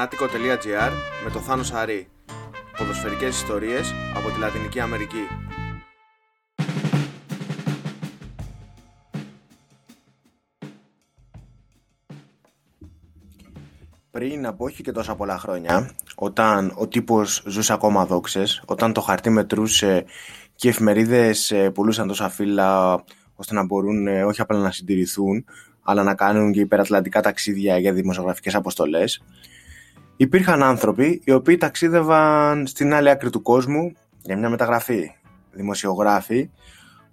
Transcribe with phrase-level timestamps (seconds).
[0.00, 0.90] Φανάτικο.gr
[1.24, 2.08] με το Θάνο Σαρή.
[2.78, 5.26] Ποδοσφαιρικές ιστορίες από τη Λατινική Αμερική.
[14.10, 19.00] Πριν από όχι και τόσα πολλά χρόνια, όταν ο τύπος ζούσε ακόμα δόξες, όταν το
[19.00, 20.04] χαρτί μετρούσε
[20.54, 22.94] και οι εφημερίδες ε, πουλούσαν τόσα φύλλα
[23.34, 25.44] ώστε να μπορούν ε, όχι απλά να συντηρηθούν,
[25.82, 29.22] αλλά να κάνουν και υπερατλαντικά ταξίδια για δημοσιογραφικές αποστολές,
[30.20, 33.92] υπήρχαν άνθρωποι οι οποίοι ταξίδευαν στην άλλη άκρη του κόσμου
[34.22, 35.10] για μια μεταγραφή.
[35.52, 36.50] Δημοσιογράφοι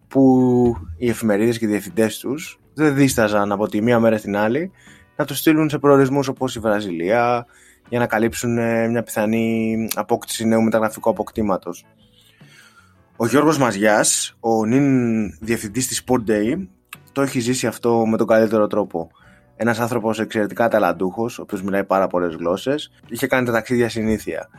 [0.07, 4.71] που οι εφημερίδες και οι διευθυντές τους δεν δίσταζαν από τη μία μέρα στην άλλη
[5.15, 7.45] να τους στείλουν σε προορισμούς όπως η Βραζιλία
[7.89, 11.85] για να καλύψουν ε, μια πιθανή απόκτηση νέου μεταγραφικού αποκτήματος.
[13.15, 16.67] Ο Γιώργος Μαζιάς, ο νυν διευθυντής της Sport Day,
[17.11, 19.11] το έχει ζήσει αυτό με τον καλύτερο τρόπο.
[19.59, 24.49] Ένας άνθρωπος εξαιρετικά ταλαντούχος, ο οποίος μιλάει πάρα πολλές γλώσσες, είχε κάνει τα ταξίδια συνήθεια.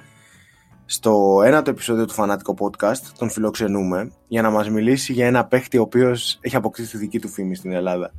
[0.84, 5.78] Στο ένατο επεισόδιο του Φανάτικο Podcast τον φιλοξενούμε για να μας μιλήσει για ένα παίχτη
[5.78, 8.12] ο οποίος έχει αποκτήσει τη δική του φήμη στην Ελλάδα.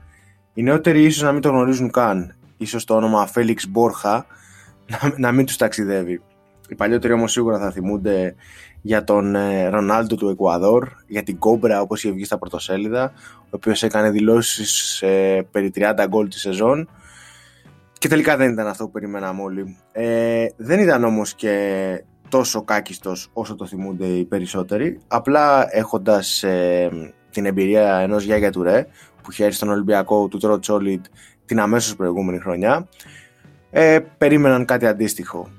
[0.54, 2.36] Οι νεότεροι ίσως να μην το γνωρίζουν καν.
[2.66, 4.26] σω το όνομα Φέληξ Μπόρχα
[4.88, 6.22] να, να μην τους ταξιδεύει.
[6.70, 8.36] Οι παλιότεροι όμως σίγουρα θα θυμούνται
[8.81, 13.50] για τον ε, Ρονάλντο του Εκουαδόρ, για την Κόμπρα όπως είχε βγει στα πρωτοσέλιδα, ο
[13.50, 16.89] οποίος έκανε δηλώσεις ε, περί 30 γκολ τη σεζόν
[18.00, 19.78] και τελικά δεν ήταν αυτό που περιμέναμε όλοι.
[19.92, 26.89] Ε, δεν ήταν όμως και τόσο κάκιστος όσο το θυμούνται οι περισσότεροι, απλά έχοντας ε,
[27.30, 28.88] την εμπειρία ενός Γιάγια Τουρέ
[29.22, 31.05] που χαίρει στον Ολυμπιακό του Τρότ Σόλιτ
[31.45, 32.88] την αμέσως προηγούμενη χρονιά,
[33.71, 35.49] ε, περίμεναν κάτι αντίστοιχο.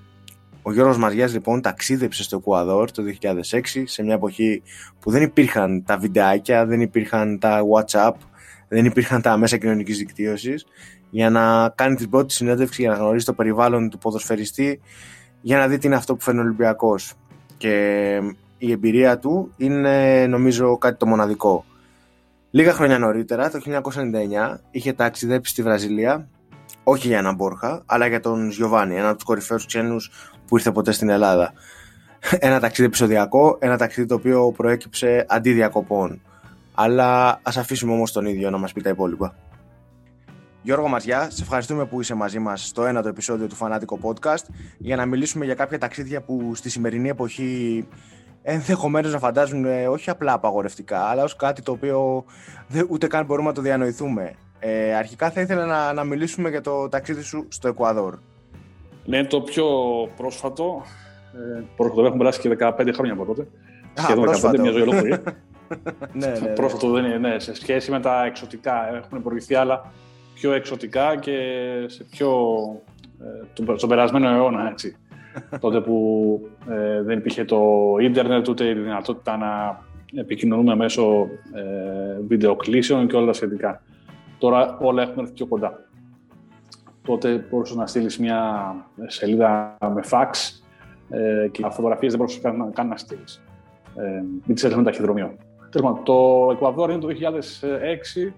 [0.63, 3.03] Ο Γιώργος Μαριάς λοιπόν ταξίδεψε στο Εκουαδόρ το
[3.51, 4.63] 2006 σε μια εποχή
[5.01, 8.13] που δεν υπήρχαν τα βιντεάκια, δεν υπήρχαν τα WhatsApp,
[8.69, 10.67] δεν υπήρχαν τα μέσα κοινωνικής δικτύωσης
[11.11, 14.81] για να κάνει την πρώτη συνέντευξη για να γνωρίσει το περιβάλλον του ποδοσφαιριστή
[15.41, 17.13] για να δει τι είναι αυτό που φέρνει ο Ολυμπιακός.
[17.57, 17.75] Και
[18.59, 21.65] η εμπειρία του είναι νομίζω κάτι το μοναδικό.
[22.51, 26.29] Λίγα χρόνια νωρίτερα, το 1999, είχε ταξιδέψει στη Βραζιλία
[26.85, 30.11] όχι για έναν Μπόρχα, αλλά για τον Γιωβάνι, ένα από τους κορυφαίους ξένους
[30.51, 31.53] που ήρθε ποτέ στην Ελλάδα.
[32.39, 36.21] Ένα ταξίδι επεισοδιακό, ένα ταξίδι το οποίο προέκυψε αντί διακοπών.
[36.75, 39.35] Αλλά ας αφήσουμε όμως τον ίδιο να μας πει τα υπόλοιπα.
[40.63, 44.45] Γιώργο Μαζιά, σε ευχαριστούμε που είσαι μαζί μας στο ένατο επεισόδιο του Φανάτικο Podcast
[44.79, 47.87] για να μιλήσουμε για κάποια ταξίδια που στη σημερινή εποχή
[48.43, 52.25] ενδεχομένως να φαντάζουν όχι απλά απαγορευτικά, αλλά ως κάτι το οποίο
[52.89, 54.35] ούτε καν μπορούμε να το διανοηθούμε.
[54.59, 58.19] Ε, αρχικά θα ήθελα να, να μιλήσουμε για το ταξίδι σου στο Εκουαδόρ.
[59.05, 59.67] Ναι, το πιο
[60.17, 60.83] πρόσφατο.
[61.35, 63.47] Ε, πρόσφατο, έχουν περάσει και 15 χρόνια από τότε.
[63.95, 65.09] Σχεδόν 15, μια ζωή ολόκληρη.
[66.13, 68.97] ναι, ναι, ναι, πρόσφατο δεν είναι, ναι, σε σχέση με τα εξωτικά.
[68.97, 69.93] Έχουν προηγηθεί άλλα
[70.35, 71.39] πιο εξωτικά και
[71.87, 72.31] σε πιο,
[73.65, 74.97] ε, στον περασμένο αιώνα, έτσι.
[75.61, 76.41] τότε που
[76.71, 77.61] ε, δεν υπήρχε το
[78.01, 79.83] ίντερνετ, ούτε η δυνατότητα να
[80.21, 83.83] επικοινωνούμε μέσω ε, βιντεοκλήσεων και όλα τα σχετικά.
[84.39, 85.90] Τώρα όλα έχουν έρθει πιο κοντά.
[87.03, 88.75] Τότε μπορούσες να στείλεις μια
[89.07, 90.31] σελίδα με fax
[91.09, 93.43] ε, και φωτογραφίες δεν μπορούσες καν, καν να στείλεις.
[93.97, 95.37] Ε, μην τις με ταχυδρομείο.
[96.03, 98.33] Το Εκουαδόρ είναι το 2006.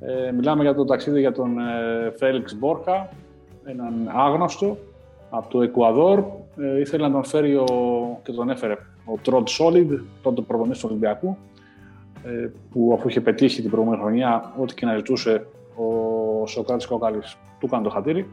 [0.00, 3.08] Ε, μιλάμε για το ταξίδι για τον ε, Φέλιξ Μπόρχα,
[3.64, 4.78] έναν άγνωστο
[5.30, 6.24] από το Εκουαδόρ.
[6.56, 7.66] Ε, ήθελε να τον φέρει ο,
[8.22, 11.36] και τον έφερε ο Τροντ Σόλιντ, τότε προπονητής του Ολυμπιακού,
[12.24, 15.46] ε, που αφού είχε πετύχει την προηγούμενη χρονιά, ό,τι και να ζητούσε
[15.76, 15.84] ο
[16.46, 18.28] Σοκράτης Κόκαλης, του έκανε το χατήρι.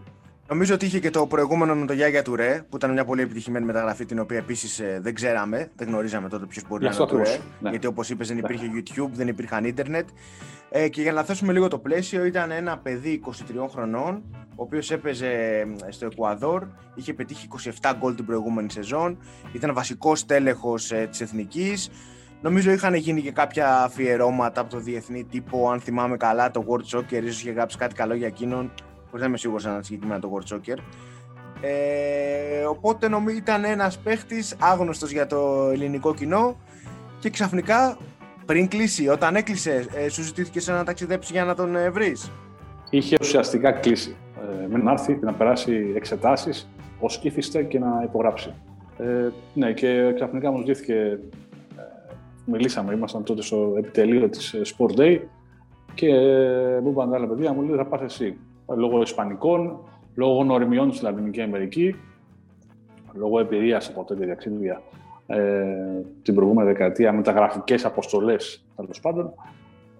[0.49, 3.65] Νομίζω ότι είχε και το προηγούμενο με το Γιάγια Τουρέ, που ήταν μια πολύ επιτυχημένη
[3.65, 7.05] μεταγραφή, την οποία επίσης ε, δεν ξέραμε, δεν γνωρίζαμε τότε ποιος μπορεί να είναι ο
[7.05, 7.37] Τουρέ.
[7.59, 7.69] Ναι.
[7.69, 10.07] Γιατί όπως είπες, δεν υπήρχε YouTube, δεν υπήρχαν ίντερνετ.
[10.69, 13.31] Ε, και για να θέσουμε λίγο το πλαίσιο, ήταν ένα παιδί 23
[13.71, 14.23] χρονών,
[14.55, 15.29] ο οποίος έπαιζε
[15.87, 16.63] ε, στο Εκουαδόρ,
[16.95, 17.47] είχε πετύχει
[17.81, 19.17] 27 γκολ την προηγούμενη σεζόν,
[19.53, 21.89] ήταν βασικός τέλεχο ε, της εθνικής.
[22.41, 26.97] Νομίζω είχαν γίνει και κάποια αφιερώματα από το διεθνή τύπο, αν θυμάμαι καλά, το World
[26.97, 28.71] Soccer, ίσως είχε γράψει κάτι καλό για εκείνον,
[29.05, 30.77] χωρίς να είμαι σίγουρος αν συγκεκριμένα το World Soccer.
[31.61, 36.57] Ε, οπότε νομίζω ήταν ένας παίχτης άγνωστος για το ελληνικό κοινό
[37.19, 37.97] και ξαφνικά
[38.45, 42.31] πριν κλείσει, όταν έκλεισε, ε, σου ζητήθηκε σε να ταξιδέψει για να τον ε, βρεις.
[42.89, 44.15] Είχε ουσιαστικά κλείσει.
[44.73, 46.69] Ε, να έρθει να περάσει εξετάσεις
[46.99, 48.53] ως ήθιστε και να υπογράψει.
[48.97, 51.19] Ε, ναι, και ξαφνικά μου ζητήθηκε
[52.47, 55.19] μιλήσαμε, ήμασταν τότε στο επιτελείο της ε, Sport Day
[55.93, 58.37] και ε, μου είπαν άλλα παιδιά, μου λέει θα πας εσύ.
[58.75, 59.79] Λόγω Ισπανικών,
[60.15, 61.95] λόγω γνωριμιών στη Λατινική Αμερική,
[63.13, 64.81] λόγω εμπειρίας από τέτοια διαξίδια
[65.27, 65.65] ε,
[66.21, 69.33] την προηγούμενη δεκαετία, μεταγραφικές αποστολές, τέλος πάντων.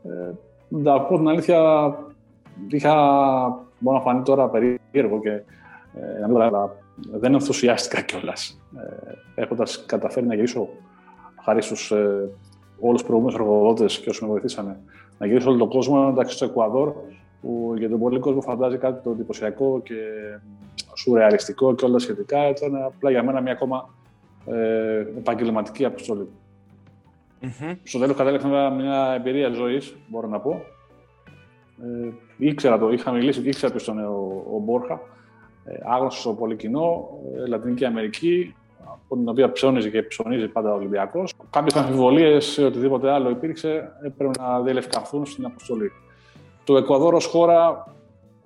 [0.04, 0.32] Ε,
[0.68, 1.60] να πω την αλήθεια,
[2.68, 2.94] είχα,
[3.80, 5.30] μπορεί να φανεί τώρα περίεργο και
[6.02, 6.76] ε, αλλά
[7.12, 8.62] δεν ενθουσιάστηκα κιόλας.
[9.36, 10.70] Ε, Έχοντας καταφέρει να γυρίσω,
[11.48, 12.30] χάρη στους ε,
[12.80, 14.80] όλους τους προηγούμενους εργοδότες και όσους με βοηθήσανε,
[15.18, 16.94] να γυρίσω όλο τον κόσμο, εντάξει, στο Εκουαδόρ,
[17.42, 19.96] που για τον πολύ κόσμο φαντάζει κάτι το εντυπωσιακό και
[20.96, 22.50] σουρεαλιστικό και όλα σχετικά.
[22.50, 23.90] Ήταν απλά για μένα μια ακόμα
[24.46, 26.28] ε, επαγγελματική αποστολή.
[27.42, 27.76] Mm-hmm.
[27.84, 30.62] Στο τέλος κατέληξα μια εμπειρία ζωής, μπορώ να πω.
[31.82, 35.02] Ε, ήξερα το, είχα μιλήσει και ήξερα ποιος ήταν ο, ο Μπόρχα.
[35.66, 40.72] Ε, άγνωστος στο πολύ κοινό, ε, Λατινική Αμερική, από την οποία ψώνιζε και ψωνίζει πάντα
[40.72, 41.34] ο Ολυμπιακός.
[41.50, 45.92] Κάποιες αμφιβολίες ή οτιδήποτε άλλο υπήρξε, έπρεπε να διελευκανθούν στην αποστολή.
[46.64, 47.94] Το Εκουαδόρ ως χώρα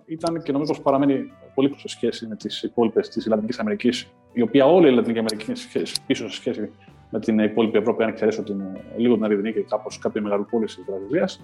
[0.06, 4.42] ήταν και νομίζω πως παραμένει πολύ σε σχέση με τις υπόλοιπες της Λατινικής Αμερικής, η
[4.42, 6.72] οποία όλη η Λατινική Αμερική είναι πίσω σε σχέση
[7.10, 8.62] με την υπόλοιπη Ευρώπη, αν εξαιρέσω την,
[8.98, 11.42] λίγο την Αριδινή και κάπως κάποια μεγαλοπόλη της Βραζιλίας.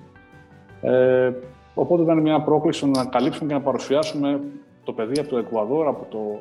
[0.81, 1.31] Ε,
[1.73, 4.41] οπότε ήταν μια πρόκληση να καλύψουμε και να παρουσιάσουμε
[4.83, 6.39] το παιδί από το Εκουαδόρ, από το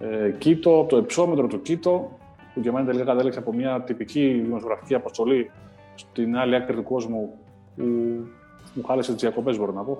[0.00, 2.18] ε, Κίτο, το υψόμετρο του Κίτο,
[2.54, 5.50] που για μένα τελικά κατέληξε από μια τυπική δημοσιογραφική αποστολή
[5.94, 7.30] στην άλλη άκρη του κόσμου,
[7.76, 7.82] που
[8.74, 9.96] μου χάλεσε τις διακοπές, μπορώ να πω.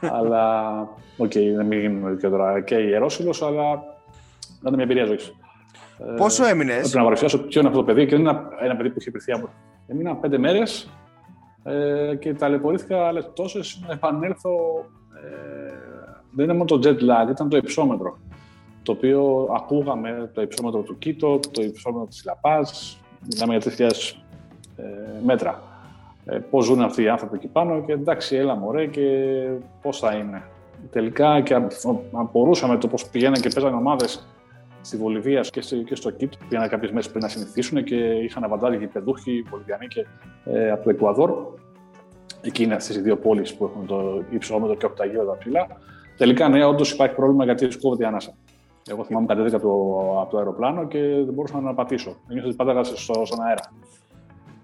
[0.16, 0.78] αλλά,
[1.16, 3.82] okay, δεν μην γίνουμε και τώρα και ιερόσυλοι, αλλά
[4.60, 5.34] ήταν μια εμπειρία ζωής.
[5.98, 8.76] Ε, Πόσο έμεινες; Πρέπει να παρουσιάσω ποιο είναι αυτό το παιδί και δεν είναι ένα
[8.76, 9.48] παιδί που είχε κριθεί από.
[9.86, 10.90] Έμεινα πέντε μέρες
[11.64, 14.50] ε, και ταλαιπωρήθηκα άλλες τόσες να επανέλθω.
[15.24, 15.72] Ε,
[16.30, 18.18] δεν είναι μόνο το jet lag, ήταν το υψόμετρο.
[18.84, 22.98] Το οποίο ακούγαμε το υψόμετρο του Κίτο, το υψόμετρο της Λα Πας,
[23.30, 23.90] μιλάμε για 3.000
[24.76, 24.84] ε,
[25.24, 25.62] μέτρα.
[26.24, 29.02] Ε, πώς ζουν αυτοί οι άνθρωποι εκεί πάνω και εντάξει, έλα μωρέ και
[29.82, 30.42] πώς θα είναι.
[30.90, 31.56] Τελικά και
[32.12, 34.26] απορούσαμε το πώς πηγαίναν και παίζανε ομάδες
[34.80, 36.38] στη Βολιβία και, στο, και στο Κίτο.
[36.48, 40.06] Πήγαν κάποιες μέρες πριν να συνηθίσουν και είχαν αβαντάρει και παιδούχοι, Βολιβιανοί και
[40.44, 41.30] ε, από το Εκουαδόρ.
[42.40, 45.36] Εκεί είναι αυτές οι δύο πόλεις που έχουν το υψόμετρο και από τα γύρω τα
[45.38, 45.66] ψηλά.
[46.16, 48.34] Τελικά, ναι, όντως υπάρχει πρόβλημα γιατί κόβεται η ανάσα.
[48.90, 49.68] Εγώ θυμάμαι κατέβηκα το,
[50.20, 52.16] από το αεροπλάνο και δεν μπορούσα να πατήσω.
[52.28, 53.72] Νιώθω ότι πάταγα στον αέρα.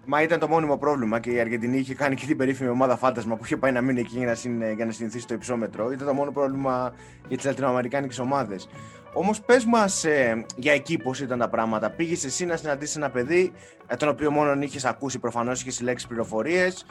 [0.07, 3.37] Μα ήταν το μόνιμο πρόβλημα και η Αργεντινή είχε κάνει και την περίφημη ομάδα Φάντασμα
[3.37, 5.93] που είχε πάει να μείνει εκεί για να, συν, για να συνηθίσει το υψόμετρο.
[5.93, 6.93] Ήταν το μόνο πρόβλημα
[7.29, 8.69] για τις λατινοαμερικάνικες ομάδες.
[9.13, 11.91] Όμως πες μας ε, για εκεί πώς ήταν τα πράγματα.
[11.91, 13.53] Πήγες εσύ να συναντήσεις ένα παιδί,
[13.87, 16.87] ε, τον οποίο μόνο είχες ακούσει προφανώς, είχες συλλέξει πληροφορίες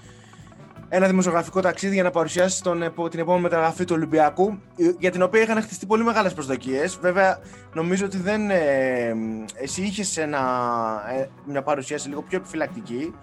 [0.89, 4.59] ένα δημοσιογραφικό ταξίδι για να παρουσιάσει τον, την επόμενη μεταγραφή του Ολυμπιακού,
[4.99, 6.97] για την οποία είχαν χτιστεί πολύ μεγάλες προσδοκίες.
[7.01, 7.39] Βέβαια,
[7.73, 8.49] νομίζω ότι δεν.
[8.49, 9.15] Ε,
[9.61, 10.29] εσύ είχες ε,
[11.45, 13.15] μια παρουσίαση λίγο πιο επιφυλακτική.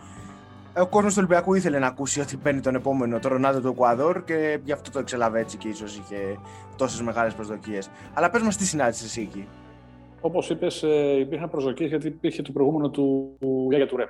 [0.74, 3.68] Ε, ο κόσμος του Ολυμπιακού ήθελε να ακούσει ότι παίρνει τον επόμενο, τον Ρονάδο του
[3.68, 6.38] Εκουαδόρ και γι' αυτό το εξέλαβε έτσι και ίσως είχε
[6.76, 7.90] τόσες μεγάλες προσδοκίες.
[8.14, 9.48] Αλλά πες μας τι συνάντησες εσύ εκεί.
[10.20, 10.84] Όπως είπες,
[11.20, 13.36] υπήρχαν προσδοκίες γιατί υπήρχε το προηγούμενο του
[13.68, 14.04] Γιάγια Τουρέ.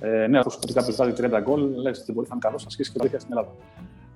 [0.00, 2.70] Ε, ναι, αφού ότι κάποιο βάζει 30 γκολ, λες ότι μπορεί να είναι καλός, θα
[2.70, 3.50] σχίσει και το στην Ελλάδα.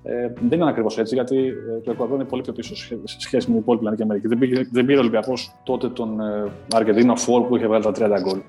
[0.07, 3.47] Ε, δεν είναι ακριβώς έτσι, γιατί ε, το Εκουαδόρ είναι πολύ πιο πίσω σε σχέση
[3.47, 4.27] με την υπόλοιπη Λατινική Αμερική.
[4.29, 6.45] Δεν, πήγε, δεν πήρε ο Ολυμπιακός τότε τον ε,
[6.75, 8.41] Αργεντίνο Φόρ που είχε βγάλει τα 30 γκολ.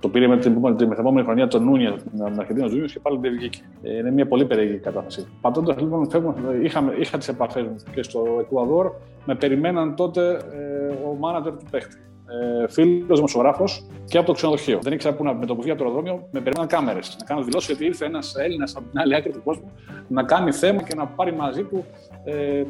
[0.00, 3.32] Το πήρε με την, την μεθεπόμενη χρονιά τον Νούνια, τον Αργεντίνο Ζούνιο και πάλι δεν
[3.32, 3.60] βγήκε.
[3.82, 5.26] Ε, είναι μια πολύ περίεργη κατάσταση.
[5.40, 6.08] Πατώντας λοιπόν,
[6.62, 8.92] είχα, είχα τις επαφές μου και στο Εκουαδόρ,
[9.24, 11.96] με περιμέναν τότε ε, ο μάνατζερ του παίχτη
[12.62, 14.78] ε, φίλος δημοσιογράφος και από το ξενοδοχείο.
[14.82, 17.16] Δεν ήξερα πού να με το που από το αεροδρόμιο, με περιμέναν κάμερες.
[17.18, 19.72] Να κάνω δηλώσεις γιατί ήρθε ένας Έλληνας από την άλλη άκρη του κόσμου
[20.08, 21.84] να κάνει θέμα και να πάρει μαζί του
[22.24, 22.62] ε,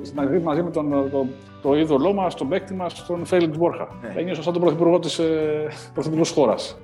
[0.43, 1.27] μαζί με τον, το,
[1.63, 3.89] το είδωλό μας, τον παίκτη μας, τον Φέλιντ Μπόρχα.
[4.03, 4.21] Ναι.
[4.21, 5.69] Ένιωσα σαν τον πρωθυπουργό της ε,
[6.35, 6.79] χώρας.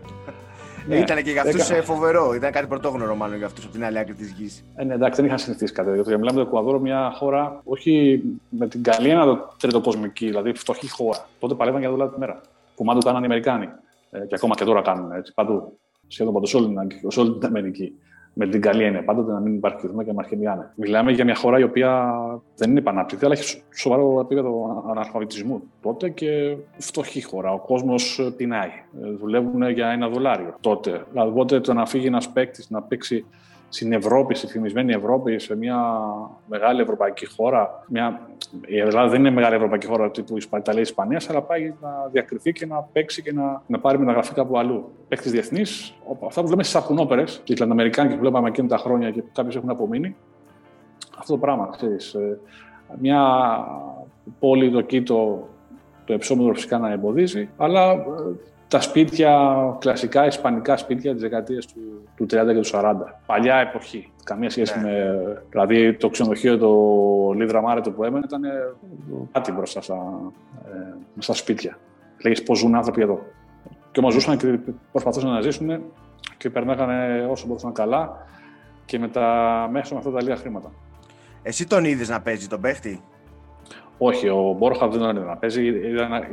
[0.88, 2.34] Ναι, ήταν και για αυτούς ε, φοβερό.
[2.34, 4.64] Ήταν κάτι πρωτόγνωρο, μάλλον για αυτούς από την άλλη άκρη της γης.
[4.74, 6.18] Ε, ναι, εντάξει, δεν είχαν συνηθίσει κάτι τέτοιο.
[6.18, 11.26] Μιλάμε για το Εκουαδόρο, μια χώρα, όχι με την καλή ένα τριτοκοσμική, δηλαδή φτωχή χώρα.
[11.38, 12.40] Τότε παλεύαν για δουλειά τη μέρα
[12.74, 13.68] που μάλλον κάνανε οι Αμερικάνοι.
[14.10, 15.78] Ε, και ακόμα και τώρα κάνουν έτσι, παντού.
[16.06, 17.92] Σχεδόν παντού, σε όλη, την Αμερική.
[18.34, 19.04] Με την καλή έννοια.
[19.04, 20.72] Πάντοτε να μην υπάρχει κλειδμό και να αρχιδιάνε.
[20.76, 22.14] Μιλάμε για μια χώρα η οποία
[22.56, 27.52] δεν είναι επανάπτυκτη, αλλά έχει σοβαρό επίπεδο αναλφαβητισμού τότε και φτωχή χώρα.
[27.52, 28.68] Ο κόσμος πεινάει.
[29.02, 31.04] Ε, δουλεύουν για ένα δολάριο τότε.
[31.10, 33.24] Δηλαδή, οπότε το να φύγει ένας παίκτης να παίξει
[33.72, 35.76] στην Ευρώπη, στη φημισμένη Ευρώπη, σε μια
[36.46, 37.84] μεγάλη ευρωπαϊκή χώρα.
[37.88, 38.20] Μια...
[38.66, 42.66] Η Ελλάδα δεν είναι μεγάλη ευρωπαϊκή χώρα τύπου Ιταλία, Ισπανίας, αλλά πάει να διακριθεί και
[42.66, 44.92] να παίξει και να, να πάρει μεταγραφή κάπου αλλού.
[45.08, 45.94] Παίκτης διεθνής,
[46.26, 49.70] αυτά που λέμε στι σαπουνόπερες, οι Λατινοαμερικάνοι που βλέπαμε εκείνα τα χρόνια και κάποιοι έχουν
[49.70, 50.16] απομείνει.
[51.18, 52.38] Αυτό το πράγμα, ξέρεις, ε,
[53.00, 53.20] Μια
[54.38, 55.48] πόλη, το Κίτο,
[56.04, 57.96] το εψόμετρο φυσικά να εμποδίζει, αλλά ε,
[58.72, 62.94] τα σπίτια, κλασικά ισπανικά σπίτια της δεκαετίας του, του 30 και του 40.
[63.26, 64.12] Παλιά εποχή.
[64.24, 64.84] Καμία σχέση ναι.
[64.84, 65.42] με...
[65.50, 66.72] Δηλαδή το ξενοδοχείο, το
[67.36, 68.42] Λίδρα Μάρετο που έμενε ήταν
[69.32, 69.94] κάτι μπροστά στα,
[70.64, 71.78] ε, στα σπίτια.
[72.24, 73.22] Λέγεις πώς ζουν άνθρωποι εδώ.
[73.90, 74.58] Και όμως ζούσαν και
[74.90, 75.82] προσπαθούσαν να ζήσουν
[76.36, 78.26] και περνάγανε όσο μπορούσαν καλά
[78.84, 80.72] και με τα μέσα με αυτά τα λίγα χρήματα.
[81.42, 83.02] Εσύ τον είδες να παίζει τον παίχτη;
[83.98, 85.72] Όχι, ο Μπόρχα δεν τον είδε να παίζει,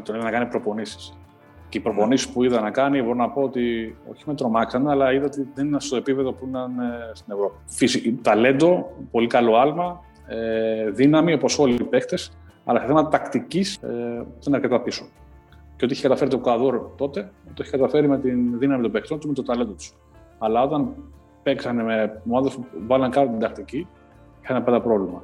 [0.03, 1.13] τον είδε να κάνει προπονήσεις.
[1.69, 5.13] Και οι προπονήσεις που είδα να κάνει, μπορώ να πω ότι όχι με τρομάξανε, αλλά
[5.13, 6.71] είδα ότι δεν είναι στο επίπεδο που ήταν
[7.13, 7.55] στην Ευρώπη.
[7.65, 12.17] Φυσικό, ταλέντο, πολύ καλό άλμα, ε, δύναμη όπως όλοι οι παίχτε,
[12.65, 15.05] αλλά σε θέματα τακτικής ε, δεν είναι αρκετά πίσω.
[15.75, 19.19] Και ό,τι είχε καταφέρει το Κουαδόρ τότε, το είχε καταφέρει με την δύναμη των παιχτών
[19.19, 19.93] του, με το ταλέντο τους.
[20.37, 20.95] Αλλά όταν
[21.43, 23.87] παίξανε με ομάδες που βάλαν κάτω την τακτική,
[24.41, 25.23] είχαν ένα πέντε πρόβλημα.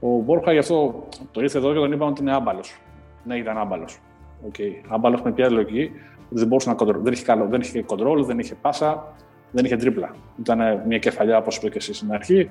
[0.00, 2.80] Ο Μπόρχα γι' αυτό το ήρθε εδώ και τον είπαμε ότι είναι άμπαλος.
[3.24, 4.00] Ναι, ήταν άμπαλος.
[4.48, 4.70] Okay.
[4.88, 5.90] Άμπαλο με ποια λογική,
[6.28, 7.02] δεν μπορούσε να κοντρόλ.
[7.02, 9.14] Δεν είχε, καλό, δεν είχε κοντρόλ, δεν είχε πάσα,
[9.50, 10.10] δεν είχε τρίπλα.
[10.38, 12.50] Ήταν μια κεφαλιά, όπως είπε και εσύ στην αρχή,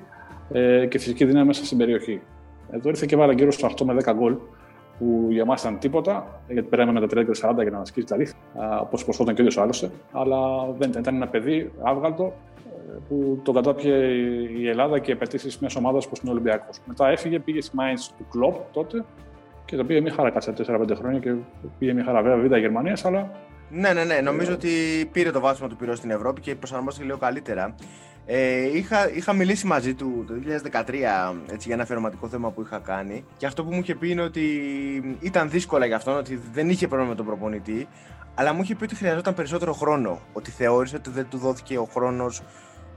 [0.52, 2.22] ε, και φυσική δύναμη μέσα στην περιοχή.
[2.72, 4.36] Εδώ ήρθε και βάλα γύρω στο 8 με 10 γκολ,
[5.00, 8.06] που για μας ήταν τίποτα, γιατί περάμε με τα 30 και 40 για να ασκήσει
[8.06, 8.36] τα ρίχα,
[8.82, 9.92] όπως προσφόταν και ο ίδιος άλλωστε.
[10.12, 10.38] Αλλά
[10.78, 11.02] δεν ήταν.
[11.02, 12.34] Ήταν ένα παιδί άβγαλτο,
[13.08, 13.96] που το κατάπιε
[14.60, 16.80] η Ελλάδα και οι απαιτήσεις μιας ομάδας που είναι Ολυμπιακός.
[16.86, 19.06] Μετά έφυγε, πήγε στη Μάιντ του κλοπ τότε
[19.70, 21.34] και το πήγε μια χαρά κάτσε 4-5 χρόνια και
[21.80, 22.22] πήγε μια χαρά.
[22.22, 23.32] Βέβαια, β' Γερμανίας, αλλά.
[23.70, 24.22] Ναι, ναι, ναι.
[24.22, 24.70] Νομίζω ότι
[25.12, 27.76] πήρε το βάθμο του πυρός στην Ευρώπη και προσαρμόστηκε λίγο καλύτερα.
[28.26, 30.94] Ε, είχα, είχα μιλήσει μαζί του το 2013
[31.52, 34.22] έτσι, για ένα αφιερωματικό θέμα που είχα κάνει και αυτό που μου είχε πει είναι
[34.22, 34.42] ότι
[35.20, 37.88] ήταν δύσκολα για αυτόν, ότι δεν είχε πρόβλημα με τον προπονητή,
[38.36, 40.20] αλλά μου είχε πει ότι χρειαζόταν περισσότερο χρόνο.
[40.34, 42.42] Ότι θεώρησε ότι δεν του δόθηκε ο χρόνος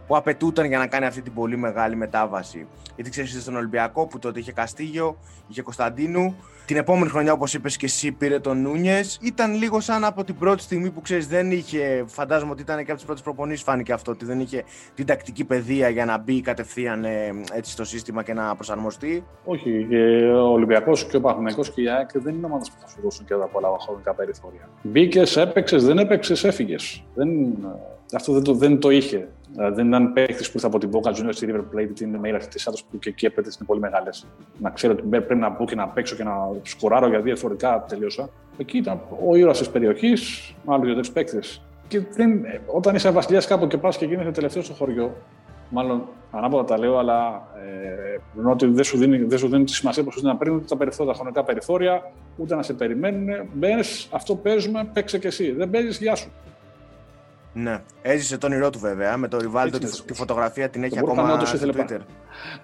[0.06, 2.66] που απαιτούταν για να κάνει αυτή την πολύ μεγάλη μετάβαση.
[2.94, 6.36] Γιατί ξέρεις, στον Ολυμπιακό που τότε είχε Καστίγιο, είχε Κωνσταντίνου.
[6.66, 9.18] Την επόμενη χρονιά, όπως είπες και εσύ, πήρε τον Νούνιες.
[9.22, 12.04] Ήταν λίγο σαν από την πρώτη στιγμή που ξέρεις, δεν είχε.
[12.06, 14.64] Φαντάζομαι ότι ήταν και από τις πρώτες προπονήσεις, φάνηκε αυτό, ότι δεν είχε
[14.94, 19.24] την τακτική παιδεία για να μπει κατευθείαν ε, έτσι στο σύστημα και να προσαρμοστεί.
[19.44, 19.86] Όχι.
[20.34, 23.26] ο Ολυμπιακός και ο Παθηναϊκός και η ΑΕΚ δεν είναι ομάδες που θα σου δώσουν
[23.26, 24.68] και τα πολλά χρονικά περιθώρια.
[24.82, 27.04] Μπήκες, έπαιξες, δεν έπαιξες, έφυγες.
[27.14, 27.28] Δεν
[28.16, 29.28] αυτό δεν το, δεν το είχε.
[29.72, 32.62] Δεν ήταν παίχτη που ήρθε από την Boca Juniors στη River Plate, την Μέιρα τη
[32.66, 34.26] Άντο που και εκεί έπαιζε είναι πολύ μεγάλες.
[34.58, 38.28] Να ξέρω ότι πρέπει να μπω και να παίξω και να σκοράρω γιατί διαφορετικά τελείωσα.
[38.56, 41.62] Εκεί ήταν ο ήρωας της περιοχής, μάλλον δύο-τρεις παίκτες.
[41.88, 45.14] Και δεν, όταν είσαι βασιλιάς κάπου και πας και γίνεσαι τελευταίος στο χωριό,
[45.70, 47.48] μάλλον ανάποδα τα λέω, αλλά
[48.36, 50.54] ε, ότι δεν σου, δίνει, δεν σου δίνει τη σημασία που σου δίνει να παίρνει
[50.54, 53.48] ούτε τα περιθώρια, τα χρονικά περιθώρια, ούτε να σε περιμένουν.
[53.52, 55.52] Μπαίνεις, αυτό παίζουμε, παίξε και εσύ.
[55.52, 56.30] Δεν παίζεις, γεια σου.
[57.52, 57.82] Ναι.
[58.02, 59.16] Έζησε τον όνειρό του βέβαια.
[59.16, 61.98] Με το Ριβάλτο τη, τη φωτογραφία την έχει ακόμα στο Twitter.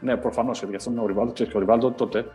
[0.00, 0.58] Ναι, προφανώς.
[0.58, 1.44] Γιατί αυτό είναι ο Ριβάλτο.
[1.44, 2.26] και ο Ριβάλτο τότε,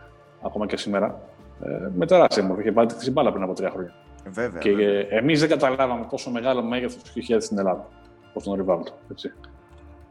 [0.42, 1.20] ακόμα και σήμερα,
[1.64, 2.62] ε, με τεράστια μορφή.
[2.62, 3.94] Είχε πάρει τη μπάλα πριν από τρία χρόνια.
[4.26, 4.60] Ε, βέβαια.
[4.60, 7.88] Και ε, εμείς δεν καταλάβαμε πόσο μεγάλο μέγεθος του είχε στην Ελλάδα.
[8.28, 8.92] Όπω τον Ριβάλτο.
[9.10, 9.32] Έτσι.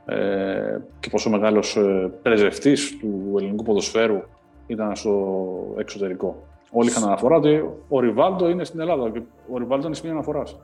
[0.06, 4.22] Ε, και πόσο μεγάλος ε, πρεσβευτής του ελληνικού ποδοσφαίρου
[4.68, 6.44] ήταν στο εξωτερικό.
[6.72, 9.22] Όλοι είχαν αναφορά ότι ο Ριβάλτο είναι στην Ελλάδα και
[9.52, 10.58] ο Ριβάλτο είναι σημείο αναφοράς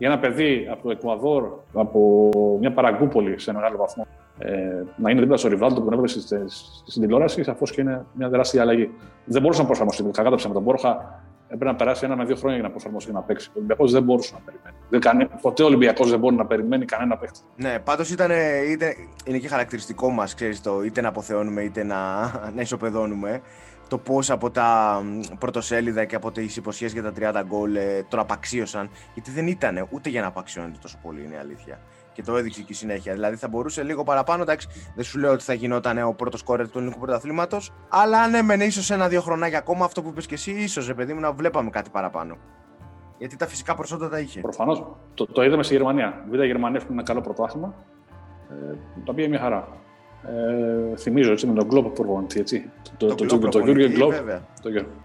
[0.00, 2.30] για ένα παιδί από το Εκουαδόρ, από
[2.60, 4.06] μια παραγκούπολη σε μεγάλο βαθμό,
[4.38, 6.48] ε, να είναι δίπλα στο Ριβάλτο που τον έβλεπε
[6.86, 8.90] στην τηλεόραση, σαφώς και είναι μια τεράστια αλλαγή.
[9.24, 10.02] Δεν μπορούσε να προσαρμοστεί.
[10.02, 13.16] Κακά με τον Μπόρχα έπρεπε να περάσει ένα με δύο χρόνια για να προσαρμοστεί και
[13.16, 13.48] να παίξει.
[13.48, 14.76] Ο Ολυμπιακός δεν μπορούσε να περιμένει.
[14.88, 15.28] Δεν κανε...
[15.40, 17.40] Ποτέ ο Ολυμπιακός δεν μπορεί να περιμένει κανένα παίχτη.
[17.56, 18.10] Ναι, πάντως
[19.24, 20.34] είναι και χαρακτηριστικό μας,
[20.84, 22.22] είτε να αποθεώνουμε είτε να,
[22.54, 23.40] να ισοπεδώνουμε
[23.90, 25.02] το πώς από τα
[25.38, 28.90] πρωτοσέλιδα και από τις υποσχέσεις για τα 30 γκολ ε, τον απαξίωσαν.
[29.14, 31.80] Γιατί δεν ήταν ούτε για να απαξιώνεται τόσο πολύ, είναι η αλήθεια.
[32.12, 33.12] Και το έδειξε και η συνέχεια.
[33.12, 34.42] Δηλαδή θα μπορούσε λίγο παραπάνω.
[34.42, 37.72] Εντάξει, δεν σου λέω ότι θα γινόταν ο πρώτος κόρε του ελληνικού πρωταθλήματος.
[37.88, 41.12] Αλλά ναι, μεν ίσως ένα-δύο χρονάκια ακόμα αυτό που είπες και εσύ, ίσως ρε παιδί
[41.12, 42.36] μου να βλέπαμε κάτι παραπάνω.
[43.18, 44.40] Γιατί τα φυσικά προσόντα τα είχε.
[44.40, 44.86] Προφανώς.
[45.14, 46.24] Το, το είδαμε στη Γερμανία.
[46.30, 47.74] Β' Γερμανία έχουν ένα καλό πρωτάθλημα.
[48.50, 49.68] Ε, τα πήγε μια χαρά.
[50.22, 52.70] Ε, θυμίζω έτσι με τον Γκλόπ προπονητή, έτσι.
[52.96, 54.12] Το, το, το, το, Γιώργο Γκλόπ.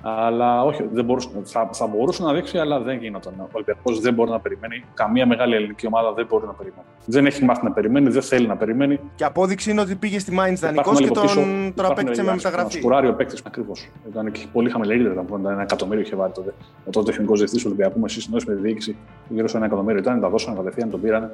[0.02, 3.34] Αλλά όχι, δεν μπορούσε, θα, θα μπορούσε να δείξει, αλλά δεν γίνονταν.
[3.38, 4.84] Ο Ολυμπιακός δεν μπορεί να περιμένει.
[4.94, 6.86] Καμία μεγάλη ελληνική ομάδα δεν μπορεί να περιμένει.
[7.06, 9.00] Δεν έχει μάθει να περιμένει, δεν θέλει να περιμένει.
[9.16, 12.78] Και απόδειξη είναι ότι πήγε στη Μάιντς δανεικός και τον, τον απέκτησε με μεταγραφή.
[12.78, 13.90] Σκουράρει ο παίκτη ακριβώς.
[14.10, 16.54] Ήταν και πολύ χαμηλή, ήταν ένα εκατομμύριο είχε βάλει τότε.
[16.86, 18.96] Ο τότε τεχνικός διευθυντή του Ολυμπιακού με συνεννόηση με τη διοίκηση
[19.30, 21.32] γύρω σε ένα εκατομμύριο ήταν, τα δώσαν κατευθείαν, τον πήραν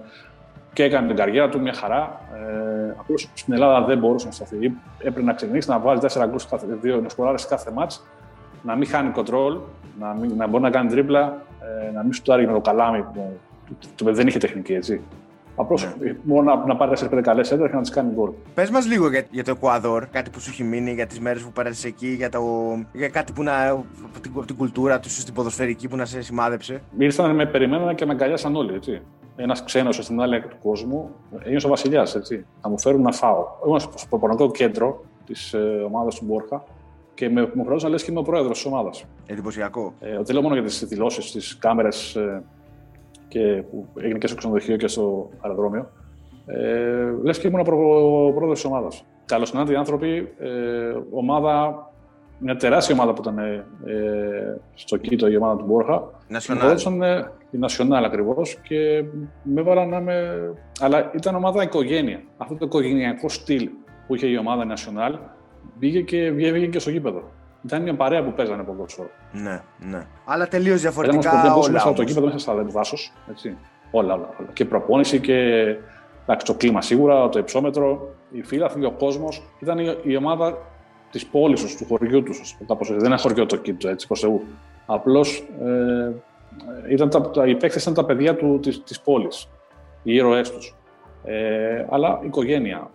[0.73, 2.21] και έκανε την καριέρα του μια χαρά.
[2.33, 4.73] Ε, Απλώς στην Ελλάδα δεν μπορούσε να σταθεί.
[4.97, 8.03] Έπρεπε να ξεκινήσει να βάλει 4 γκολ κάθε δύο, να σκοράρεις κάθε μάτς,
[8.63, 9.57] να μην χάνει κοντρόλ,
[9.99, 11.41] να, μην, να μπορεί να κάνει τρίπλα,
[11.87, 13.39] ε, να μην σουτάρει με το καλάμι που
[13.79, 15.01] το, το, δεν είχε τεχνική έτσι.
[15.55, 16.15] Απλώς ναι.
[16.23, 18.29] μόνο να, να πάρει 4-5 καλές έντρες και να τις κάνει γκολ.
[18.53, 21.41] Πες μας λίγο για, για το Εκουαδόρ, κάτι που σου έχει μείνει, για τις μέρες
[21.41, 22.41] που πέρασες εκεί, για, το,
[22.93, 23.83] για κάτι που να.
[24.21, 26.81] την, την κουλτούρα του, στην ποδοσφαιρική που να σε σημάδεψε.
[26.97, 28.73] Ήρθαν με περιμέναν και με αγκαλιάσαν όλοι.
[28.73, 29.01] Έτσι
[29.41, 31.09] ένας ξένος στην άλλη του κόσμου,
[31.47, 32.15] είναι ο βασιλιάς.
[32.61, 33.47] Να μου φέρουν να φάω.
[33.65, 36.63] Ήμουν στο προπονικό κέντρο της ε, ομάδας του Μπόρχα
[37.13, 39.05] και με, μου να λες και είμαι ο πρόεδρος της ομάδας.
[39.25, 39.93] Εντυπωσιακό.
[39.99, 42.43] Ε, δεν λέω μόνο για τις δηλώσεις, τις κάμερες ε,
[43.27, 45.89] και που έγινε και στο ξενοδοχείο και στο αεροδρόμιο.
[46.45, 47.77] Ε, λες και ήμουν προ,
[48.35, 49.05] πρόεδρος της ομάδας.
[49.25, 50.49] Καλώς οι άνθρωποι, ε,
[51.11, 51.90] ομάδα,
[52.43, 53.63] μια τεράστια ομάδα που ήταν ε,
[54.73, 56.03] στο Κίτο, η ομάδα του Μπόρχα.
[56.27, 56.77] Νασιονάλ.
[57.51, 59.03] η Νασιονάλ ακριβώς και
[59.43, 60.53] με έβαλαν να είμαι.
[60.79, 62.21] Αλλά ήταν ομάδα οικογένεια.
[62.37, 63.69] Αυτό το οικογενειακό στυλ
[64.07, 65.17] που είχε η ομάδα Νασιονάλ
[65.77, 67.23] μπήκε και βγήκε και στο γήπεδο.
[67.65, 69.09] Ήταν μια παρέα που παίζανε ποδόσφαιρο.
[69.31, 70.07] Ναι, ναι.
[70.25, 71.29] Αλλά τελείως διαφορετικά.
[71.29, 71.71] Ήταν όλα.
[71.71, 72.97] Μέσα το γήπεδο, μέσα στα δάσο.
[73.91, 74.49] Όλα, όλα, όλα.
[74.53, 75.35] Και προπόνηση και
[76.23, 79.43] εντάξει, το κλίμα σίγουρα, το υψόμετρο, οι φίλαθλοι, ο κόσμος.
[79.59, 80.57] Ήταν η, η ομάδα
[81.11, 82.57] της πόλης τους, του χωριού τους.
[82.89, 84.41] Δεν είναι χωριό το κήτο, έτσι προς Θεού.
[84.85, 86.11] Απλώς ε,
[86.89, 89.49] ήταν τα, οι παίκτες ήταν τα παιδιά του, της, της πόλης,
[90.03, 90.75] οι ήρωές τους.
[91.23, 92.89] Ε, αλλά οικογένεια,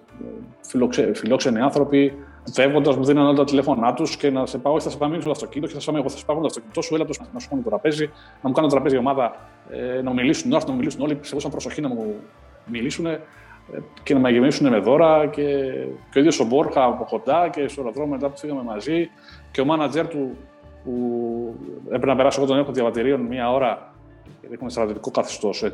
[0.60, 2.12] φιλοξε, φιλόξενοι άνθρωποι,
[2.52, 5.30] φεύγοντας μου δίνανε όλα τα τηλέφωνά τους και να σε πάω, θα σε πάμε στο
[5.30, 7.48] αυτοκίνητο και θα σε πάω, εγώ θα σε πάω στο αυτοκίνητο σου, έλα να σου
[7.48, 8.10] κάνω το τραπέζι,
[8.42, 9.36] να μου κάνω τραπέζι η ομάδα,
[9.70, 12.14] ε, να μιλήσουν, να μου μιλήσουν όλοι, σε προσοχή να μου
[12.66, 13.20] μιλήσουν ε,
[14.02, 15.42] και να με γεμίσουν με δώρα και,
[16.10, 19.10] και ο ίδιος ο Μπόρχα από κοντά και στο αεροδρόμιο μετά που φύγαμε μαζί
[19.50, 20.36] και ο μάνατζερ του
[20.84, 21.54] που
[21.86, 23.94] έπρεπε να περάσω εγώ τον έλεγχο διαβατηρίων μία ώρα
[24.40, 25.64] γιατί έχουμε στρατιωτικό καθεστώς.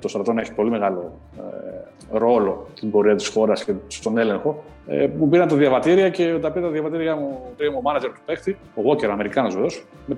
[0.00, 4.64] Το στρατό έχει πολύ μεγάλο ε, ρόλο στην πορεία της χώρας και στον έλεγχο.
[4.86, 8.20] Ε, μου πήραν τα διαβατήρια και τα πήρα τα διαβατήρια μου, πήρε ο μάνατζερ του
[8.24, 9.68] παίχτη, ο Walker, Αμερικάνος βεβαίω,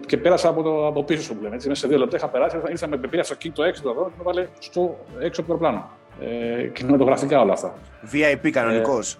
[0.06, 1.54] και πέρασα από, το, από πίσω σου που λέμε.
[1.54, 4.14] Έτσι, μέσα σε δύο λεπτά είχα περάσει, ήρθα με πήρε στο κίνητο έξω εδώ και
[4.18, 5.90] με βάλε στο έξω από το πλάνο.
[6.20, 7.74] Ε, κινηματογραφικά όλα αυτά.
[8.12, 9.18] VIP κανονικός.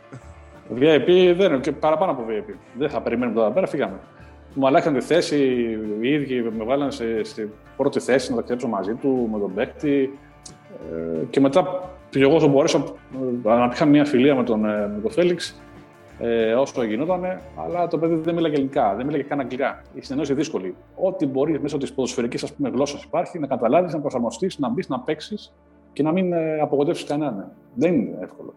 [0.81, 2.55] Ε, VIP δεν είναι και παραπάνω από VIP.
[2.79, 4.01] Δεν θα περιμένουμε εδώ πέρα, φύγαμε
[4.55, 5.37] μου αλλάξαν τη θέση
[6.01, 10.19] οι ίδιοι, με βάλαν σε, σε πρώτη θέση να ταξιδέψω μαζί του, με τον παίκτη.
[10.93, 12.85] Ε, και μετά εγώ όσο μπορέσα,
[13.45, 15.61] αναπτύχαμε μια φιλία με τον, ε, με τον Φέληξ,
[16.19, 19.83] ε, όσο γινόταν, αλλά το παιδί δεν μίλαγε ελληνικά, δεν μίλαγε καν αγγλικά.
[19.95, 20.75] Η συνεννόηση δύσκολη.
[20.95, 25.53] Ό,τι μπορείς μέσω της ποδοσφαιρικής γλώσσας υπάρχει, να καταλάβεις, να προσαρμοστείς, να μπεις, να παίξεις
[25.95, 27.53] και να μην ε, απογοητεύσει κανέναν.
[27.75, 28.55] Δεν είναι εύκολο.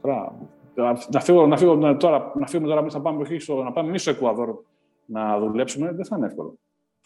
[0.74, 3.26] Τώρα, να, φύγω, να, φύγω, τώρα, να φύγουμε τώρα, να πάμε,
[3.64, 4.56] να πάμε εμείς στο Εκουαδόρ
[5.06, 6.58] να δουλέψουμε, δεν θα είναι εύκολο.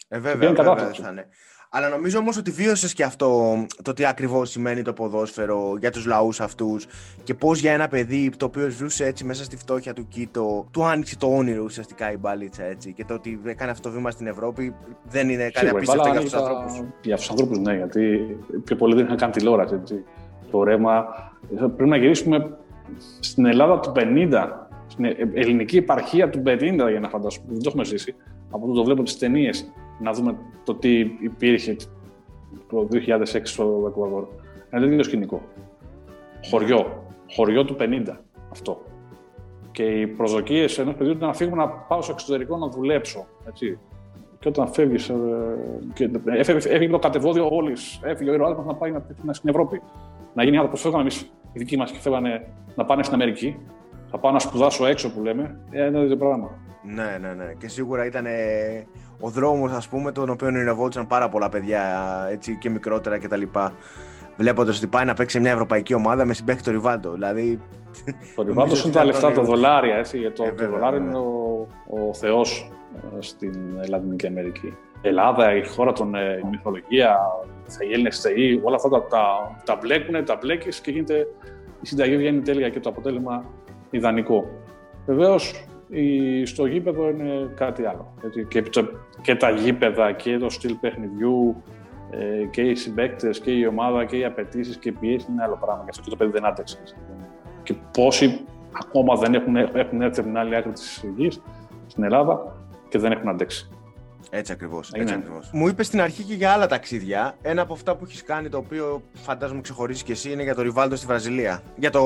[0.08, 1.28] Ε, βέβαια, βέβαια δεν θα είναι.
[1.74, 6.06] Αλλά νομίζω όμως ότι βίωσες και αυτό το τι ακριβώς σημαίνει το ποδόσφαιρο για τους
[6.06, 6.86] λαούς αυτούς
[7.24, 10.84] και πώς για ένα παιδί το οποίο ζούσε έτσι μέσα στη φτώχεια του Κίτο, του
[10.84, 12.92] άνοιξε το όνειρο ουσιαστικά η μπαλίτσα έτσι.
[12.92, 16.32] Και το ότι έκανε αυτό το βήμα στην Ευρώπη δεν είναι κάτι απίστευτο για αυτούς
[16.32, 16.82] τους ανθρώπους.
[17.02, 18.18] Για αυτούς τους ανθρώπους, ναι, γιατί
[18.64, 19.74] πιο πολλοί δεν είχαν καν τηλεόραση.
[19.74, 20.04] Έτσι.
[20.52, 21.04] Το ρέμα.
[21.56, 22.58] Πρέπει να γυρίσουμε
[23.20, 24.62] στην Ελλάδα του 50
[24.92, 26.58] στην ελληνική επαρχία του 50
[26.90, 28.14] για να φανταστούμε, δεν το έχουμε ζήσει,
[28.50, 31.76] από το, το βλέπω τις ταινίες, να δούμε το τι υπήρχε
[32.68, 34.24] το 2006 στο Εκουαδόρ.
[34.70, 35.42] Ένα τέτοιο σκηνικό.
[36.50, 37.04] Χωριό.
[37.34, 38.16] Χωριό του 50.
[38.50, 38.82] Αυτό.
[39.70, 43.26] Και οι προσδοκίες ενός παιδιού ήταν να φύγουμε να πάω στο εξωτερικό να δουλέψω.
[43.48, 43.78] Έτσι.
[44.38, 45.08] Και όταν φεύγεις.
[45.08, 45.14] Ε,
[46.48, 48.00] έφυγε το κατεβόδιο όλης.
[48.02, 49.82] Έφυγε ο ήρωάς να πάει να, να, στην Ευρώπη.
[50.34, 50.76] Να γίνει άνθρωπο.
[50.76, 51.20] Φεύγαμε εμείς
[51.52, 53.56] οι δικοί μας και φεύγανε να πάνε στην Αμερική
[54.12, 56.50] θα πάω να σπουδάσω έξω που λέμε, ε, είναι το πράγμα.
[56.82, 57.52] Ναι, ναι, ναι.
[57.58, 58.26] Και σίγουρα ήταν
[59.20, 61.82] ο δρόμος, ας πούμε, τον οποίο ονειρευόντουσαν πάρα πολλά παιδιά
[62.30, 63.42] έτσι, και μικρότερα κτλ.
[64.36, 67.12] Βλέποντας ότι πάει να παίξει μια ευρωπαϊκή ομάδα με συμπέχτη το Ριβάλτο.
[67.12, 67.60] Δηλαδή.
[68.36, 69.96] Το Ριβάλτος είναι τα λεφτά, τα δολάρια.
[69.96, 73.54] Έτσι, γιατί το, ε, το δολάριο είναι ο, ο Θεός ε, στην
[73.88, 74.76] Λατινική Αμερική.
[75.02, 77.16] Η Ελλάδα, η χώρα των ε, η μυθολογία,
[77.80, 79.26] οι Έλληνε θεοί, όλα αυτά τα, τα,
[79.64, 81.26] τα μπλέκουν, τα μπλέκεις και γίνεται
[81.82, 83.44] η συνταγή βγαίνει τέλεια και το αποτέλεσμα
[83.90, 84.48] ιδανικό.
[85.06, 85.66] Βεβαίως,
[86.44, 88.14] στο γήπεδο είναι κάτι άλλο.
[88.48, 88.62] Και,
[89.22, 91.62] και τα γήπεδα και το στυλ παιχνιδιού
[92.10, 95.58] ε, και οι συμπαίκτες και η ομάδα και οι απαιτήσεις και οι πιέσεις είναι άλλο
[95.60, 95.82] πράγμα.
[95.82, 96.78] Γι' αυτό και το παιδί δεν άντεξε.
[97.62, 101.40] Και πόσοι ακόμα δεν έχουν, έχουν έρθει από την άλλη άκρη της γης
[101.86, 102.56] στην Ελλάδα
[102.88, 103.68] και δεν έχουν αντέξει.
[104.34, 104.92] Έτσι ακριβώς.
[104.94, 105.50] Ακριβώς.
[105.52, 107.34] Μου είπες στην αρχή και για άλλα ταξίδια.
[107.42, 110.62] Ένα από αυτά που έχεις κάνει, το οποίο φαντάζομαι ξεχωρίζεις και εσύ, είναι για το
[110.62, 111.60] Ριβάλτο στη Βραζιλία.
[111.76, 112.00] Για το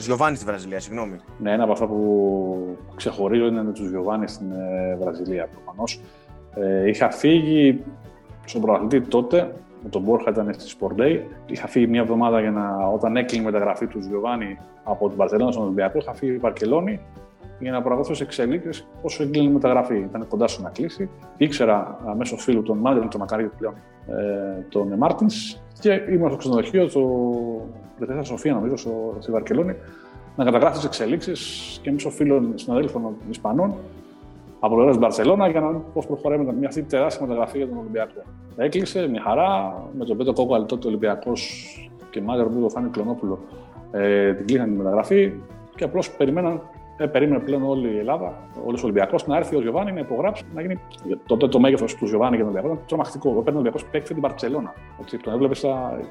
[0.00, 1.16] Γιωβάνι στη Βραζιλία, συγγνώμη.
[1.38, 6.00] Ναι, ένα από αυτά που ξεχωρίζω είναι με τους Γιωβάνις στην ε, Βραζιλία προφανώς.
[6.54, 7.84] Ε, είχα φύγει
[8.44, 11.20] στον προαθλητή τότε, με τον Μπόρχα ήταν στη Sport Day.
[11.46, 15.52] Είχα φύγει μια εβδομάδα για να, όταν έκλεινε η μεταγραφή του Γιωβάνι από την Παρσελόνα
[15.52, 15.98] στον Ολυμπιακό.
[15.98, 17.00] Είχα φύγει η Βαρκελόνη
[17.58, 19.96] για να προαγωθώ σε εξελίξει όσο εγκλίνει η μεταγραφή.
[19.96, 21.10] Ήταν κοντά στο να κλείσει.
[21.36, 23.74] Ήξερα μέσω φίλου τον Μάντελ, τον Μακαρίδη πλέον,
[24.06, 27.00] ε, τον Μάρτινς και ήμουν στο ξενοδοχείο, το
[27.96, 29.74] Πρετέσα Σοφία, νομίζω, στο, στη Βαρκελόνη,
[30.36, 33.74] να καταγράφω τι εξελίξεις και μέσω φίλων συναδέλφων Ισπανών
[34.60, 37.68] από πλευράς της Μπαρσελόνα για να δούμε πώς προχωράμε με μια αυτή τεράστια μεταγραφή για
[37.68, 38.22] τον Ολυμπιακό.
[38.56, 41.50] Έκλεισε μια χαρά με τον Πέτο Κόκο τότε Ολυμπιακός
[42.10, 43.38] και μάγαρο που το φάνηκε Κλονόπουλο.
[43.92, 45.32] Ε, την κλείσανε τη μεταγραφή
[45.76, 46.60] και απλώς περιμέναν
[46.98, 48.32] ε, περίμενε πλέον όλη η Ελλάδα,
[48.64, 50.80] όλος ο Ολυμπιακός να έρθει ο Γιωβάνι να υπογράψει, να γίνει.
[51.26, 53.28] Τότε το μέγεθος του Γιωβάνι και τον Ολυμπιακό ήταν τρομακτικό.
[53.28, 54.74] Έπαιρνε ο Ολυμπιακός παίκτη την Παρσελώνα.
[55.22, 55.54] Τον έβλεπε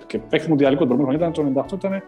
[0.07, 2.03] και παίκτη μουντιαλικό τον προηγούμενο ήταν το 98 ήταν.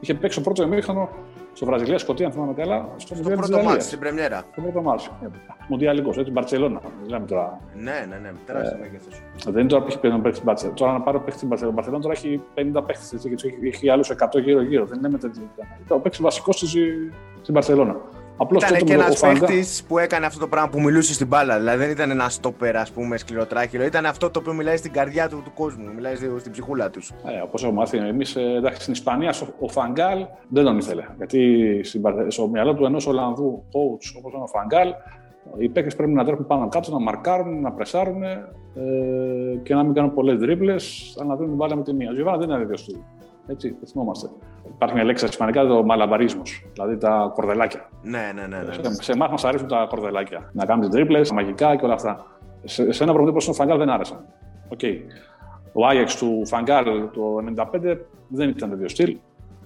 [0.00, 1.08] Είχε παίξει το πρώτο εμίχρονο
[1.52, 2.88] στο Βραζιλία, Σκοτία, αν θυμάμαι καλά.
[2.96, 4.42] Στο, στο πρώτο μάτι, στην Πρεμιέρα.
[4.52, 5.08] Στο πρώτο μάτι.
[5.68, 6.80] Μουντιαλικό, έτσι, Μπαρσελόνα.
[7.02, 7.60] Μιλάμε τώρα.
[7.74, 9.22] Ναι, ναι, ναι, τεράστιο ε, μέγεθος.
[9.44, 10.76] Δεν είναι τώρα που έχει παίξει παίχτη Μπαρσελόνα.
[10.76, 14.84] Τώρα να πάρω παίχτη στην Μπαρσελόνα, τώρα έχει 50 παίχτε και έχει άλλους 100 γύρω-γύρω.
[14.84, 15.42] Δεν είναι με τέτοιο.
[15.88, 16.58] Ο παίχτη βασικός
[17.42, 17.96] στην Μπαρσελόνα.
[18.36, 21.58] Απλώς ήταν και ένας παίχτης που έκανε αυτό το πράγμα που μιλούσε στην μπάλα.
[21.58, 23.84] Δηλαδή δεν ήταν ένα στόπερ, ας πούμε, σκληροτράχυλο.
[23.84, 27.10] Ήταν αυτό το οποίο μιλάει στην καρδιά του, του κόσμου, μιλάει στην ψυχούλα τους.
[27.10, 31.04] Ε, Όπως έχουμε μάθει εμείς, ε, στην Ισπανία ο Φαγκάλ δεν τον ήθελε.
[31.16, 31.80] Γιατί
[32.28, 34.88] στο μυαλό του ενός Ολλανδού coach όπως ήταν ο Φαγκάλ,
[35.58, 38.40] οι παίκτες πρέπει να τρέχουν πάνω κάτω, να μαρκάρουν, να πρεσάρουν ε,
[39.62, 40.74] και να μην κάνουν πολλές τρίπλε,
[41.18, 42.10] αλλά να δίνουν την μπάλα με τη μία.
[42.10, 43.04] Ο Γιωβάνα δεν ήταν ίδιο του.
[43.46, 44.28] Έτσι, το θυμόμαστε.
[44.74, 47.88] Υπάρχει μια λέξη στα Ισπανικά, το μαλαμπαρίσμος, δηλαδή τα κορδελάκια.
[48.02, 48.62] Ναι, ναι, ναι.
[48.62, 48.72] ναι.
[48.72, 50.50] Σε, σε εμάς μας αρέσουν τα κορδελάκια.
[50.52, 52.26] Να κάνουμε τρίπλες, μαγικά και όλα αυτά.
[52.64, 54.24] Σε, σε ένα προμηθείο όπω ο Φαγκάλ δεν άρεσαν.
[54.76, 54.94] Okay.
[55.72, 57.96] Ο Άγιαξ του Φαγκάλ το 1995
[58.28, 59.16] δεν ήταν τέτοιο στυλ.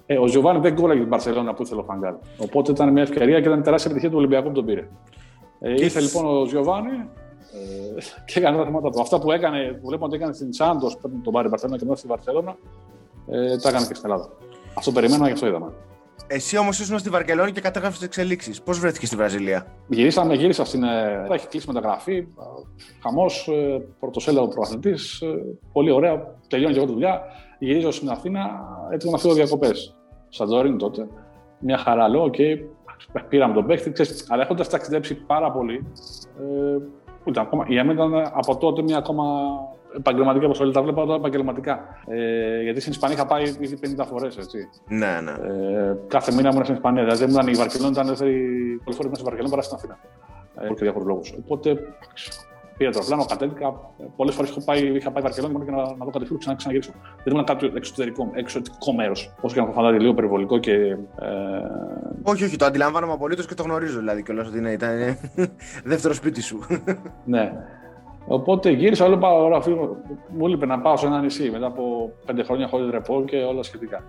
[0.05, 2.13] Ε, ο Ζιωβάνι δεν κόλλαγε την Παρσελόνα που ήθελε ο Φαγκάλ.
[2.37, 4.87] Οπότε ήταν μια ευκαιρία και ήταν τεράστια επιτυχία του Ολυμπιακού που τον πήρε.
[5.59, 6.89] Ε, ήρθε λοιπόν ο Ζιωβάνι
[7.53, 9.01] ε, και έκανε τα θέματα του.
[9.01, 11.97] Αυτά που έκανε, που βλέπουμε ότι έκανε στην Σάντος πριν τον πάρει Παρσελόνα και μετά
[11.97, 12.57] στη Βαρκελόνα,
[13.31, 14.29] ε, τα έκανε και στην Ελλάδα.
[14.73, 15.73] Αυτό περιμένουμε και αυτό είδαμε.
[16.31, 18.61] Εσύ όμως ήσουν στη Βαρκελόνη και κατέγραψε τι εξελίξεις.
[18.61, 20.83] Πώς βρέθηκες στη Βραζιλία, Γυρίσαμε, γύρισα στην.
[20.83, 22.27] Ε, έχει κλείσει μεταγραφή.
[23.01, 24.89] Χαμός, ε, πρωτοσέλιδο προαθλητή.
[24.89, 25.27] Ε,
[25.73, 26.35] πολύ ωραία.
[26.47, 27.21] Τελειώνει και εγώ τη δουλειά.
[27.59, 28.39] Γυρίζω στην Αθήνα
[28.91, 29.95] έτοιμο να φύγω διακοπές.
[30.29, 31.07] Σαντορίνη τότε.
[31.59, 32.55] Μια χαρά λέω, okay,
[33.29, 33.91] πήραμε τον παίχτη.
[34.27, 35.87] αλλά έχοντας ταξιδέψει πάρα πολύ.
[36.39, 36.77] Ε,
[37.25, 39.25] ήταν ακόμα, εμέ ήταν από τότε μια ακόμα
[39.97, 40.73] επαγγελματική αποστολή.
[40.73, 41.79] Τα βλέπω τώρα επαγγελματικά.
[42.07, 44.37] Ε, γιατί στην Ισπανία είχα πάει ήδη 50 φορές.
[44.87, 45.31] Ναι, ναι.
[45.31, 47.03] Ε, κάθε μήνα ήμουν στην Ισπανία.
[47.03, 48.33] Δηλαδή ήμουν η Βαρκελόνη, ήταν δεύτερη
[48.83, 49.99] πολλές φορές μέσα στη Βαρκελόνη παρά στην Αθήνα.
[50.61, 51.21] Ε, για διάφορους λόγους.
[51.43, 51.77] Οπότε
[52.77, 53.79] πήρα το πλάνο, κατέβηκα.
[54.15, 56.55] Πολλές φορές είχα πάει, είχα πάει Βαρκελόνη μόνο και να, να δω κάτι φίλο ξανά
[56.55, 56.91] ξαναγυρίσω.
[57.23, 59.33] Δεν ήμουν κάποιο εξωτερικό, εξωτικό μέρος.
[59.41, 60.73] Όσο και να το φαντάζεται λίγο περιβολικό και.
[60.73, 60.97] Ε...
[62.23, 65.17] Όχι, όχι, το αντιλαμβάνομαι απολύτως και το γνωρίζω δηλαδή κιόλας ότι είναι, ήταν
[65.91, 66.59] δεύτερο σπίτι σου.
[67.25, 67.51] ναι.
[68.31, 69.61] Οπότε γύρισα, όλο πάω, ώρα,
[70.37, 73.63] μου είπε να πάω σε ένα νησί μετά από πέντε χρόνια χωρίς ρεπό και όλα
[73.63, 74.03] σχετικά.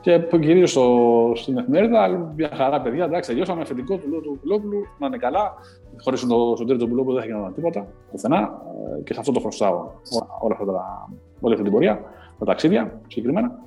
[0.00, 5.06] Και γυρίζω στο, στην εφημερίδα, μια χαρά παιδιά, εντάξει, τελειώσαμε αφεντικό του του Πουλόπουλου, να
[5.06, 5.54] είναι καλά.
[6.02, 8.62] Χωρίς τον, τον τρίτο Πουλόπουλο δεν θα γινόταν τίποτα, πουθενά.
[8.98, 9.90] Ε, και σε αυτό το χρωστάω
[10.40, 11.08] όλα αυτά τα,
[11.40, 12.00] όλη αυτή την πορεία,
[12.38, 13.58] τα ταξίδια συγκεκριμένα.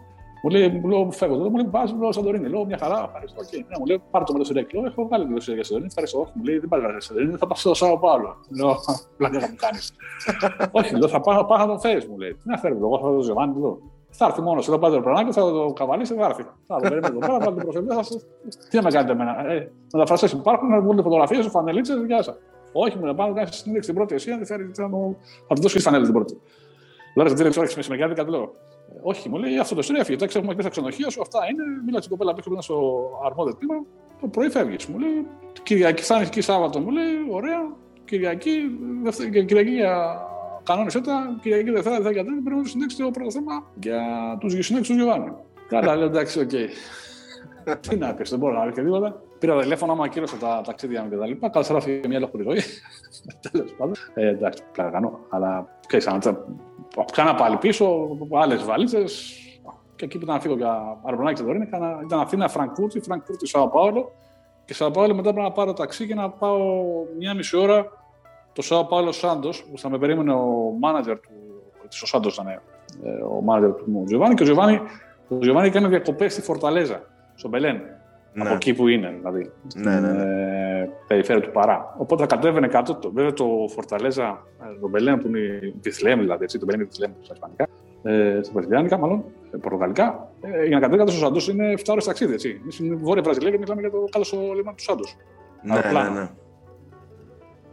[0.43, 2.47] Μου λέει, μου λέω, φεύγω εδώ, μου λέει, πα, μου λέω, Σαντορίνη.
[2.49, 3.43] Λέω, μια χαρά, ευχαριστώ.
[3.49, 4.73] Και ναι, μου λέει, πάρε το με το Σιρέκ.
[4.73, 6.19] Λέω, έχω βγάλει το Σιρέκ για Σαντορίνη, ευχαριστώ.
[6.19, 8.35] Όχι, μου λέει, δεν πάρε το Σαντορίνη, θα πάω στο Σάο Πάολο.
[8.57, 8.75] Λέω,
[9.17, 9.93] πλάκα μου κάνεις.
[10.71, 12.33] Όχι, λέω, θα πάω, πάω να τον φέρεις, μου λέει.
[12.33, 13.79] Τι να φέρει, εγώ θα το Ζεβάνι, λέω.
[14.11, 16.43] Θα έρθει μόνος εδώ πάτε το προνάκι, θα το καβαλήσει, θα έρθει.
[16.67, 18.17] Θα το περιμένω εδώ πέρα, θα το προσωπικό σα.
[18.69, 19.51] Τι να με κάνετε εμένα.
[19.51, 22.35] Ε, μεταφραστέ υπάρχουν, να βγουν φωτογραφίες, φανελίτσε, γεια σας.
[22.71, 24.77] Όχι, μου λέει, πάνω κάνεις συνέντευξη την πρώτη εσύ, αν δεν θέλεις,
[25.47, 26.37] θα τους δώσεις φανέλη την πρώτη.
[27.15, 28.51] Λέω, δεν ξέρω, έχεις μεσημεριάτικα, του λέω.
[29.01, 30.25] Όχι, μου λέει αυτό το ιστορία, φύγει.
[30.35, 31.63] έχουμε και στα ξενοδοχεία σου, αυτά είναι.
[31.85, 33.85] Μίλα στην κοπέλα που στο αρμόδιο τμήμα.
[34.21, 34.85] Το πρωί φεύγεις.
[34.85, 35.25] Μου λέει
[35.63, 36.79] Κυριακή, θα εκεί Σάββατο.
[36.79, 37.75] Μου λέει ωραία.
[38.05, 38.51] Κυριακή,
[39.03, 40.21] δευτε, Κυριακή για
[40.63, 41.39] κανόνες έτα.
[41.41, 44.01] Κυριακή Δευτέρα, Δευτέρα και Τρίτη πρέπει να συνέξει το πρώτο θέμα για
[44.39, 45.31] τους γυσινέξου του Γιωβάνι.
[45.67, 46.51] Καλά, λέω εντάξει, οκ.
[47.77, 49.21] Τι να πεις, δεν μπορώ να πει και τίποτα.
[49.39, 51.49] Πήρα τηλέφωνο, άμα ακύρωσα τα ταξίδια μου και τα λοιπά.
[51.49, 52.61] Καλά, μια ολόκληρη ζωή.
[53.51, 53.95] Τέλος πάντων.
[54.13, 55.19] Ε, εντάξει, πλάκα κάνω.
[55.29, 56.03] Αλλά ξέρει,
[57.11, 59.33] Ξανά πάλι πίσω, άλλες βαλίτσες.
[59.95, 61.69] Και εκεί που ήταν να φύγω για αεροπλανάκι και δωρή,
[62.05, 64.11] ήταν Αθήνα, Φραγκούρτη, Φραγκούρτη, Σάο Πάολο.
[64.65, 66.59] Και Σάο Πάολο μετά πρέπει να πάρω ταξί και να πάω
[67.17, 67.91] μια μισή ώρα
[68.53, 71.29] το Σάο Πάολο Σάντος, που θα με περίμενε ο μάνατζερ του.
[72.03, 72.59] Ο Σάντος ήταν ε,
[73.37, 74.33] ο μάνατζερ του Τζιοβάνι.
[74.33, 74.81] Και ο Τζιοβάνι,
[75.27, 77.01] ο Τζιοβάνι έκανε διακοπές στη Φορταλέζα,
[77.39, 77.81] στο Μπελέν.
[78.33, 78.43] Ναι.
[78.45, 79.51] Από εκεί που είναι, δηλαδή.
[79.75, 80.23] Ναι, ναι, ναι.
[80.81, 81.95] Ε, περιφέρεια του Παρά.
[81.97, 82.95] Οπότε θα κατέβαινε κάτω.
[82.95, 86.87] Το, βέβαια το Φορταλέζα, ε, το Μπελέν που είναι η Βιθλέμ, δηλαδή, έτσι, το Μπελέν
[86.87, 87.67] Βιθλέμ στα Ισπανικά,
[88.03, 90.29] ε, στα Βραζιλιάνικα, μάλλον, ε, Πορτογαλικά.
[90.41, 92.33] Ε, για να κατέβει κάτω στο Σάντος είναι 7 ώρες ταξίδι.
[92.33, 92.59] Έτσι.
[92.61, 95.15] Εμεί στην Βόρεια Βραζιλία και μιλάμε για το κάτω στο λιμάνι του Σάντος.
[95.61, 96.29] Ναι, ναι, ναι.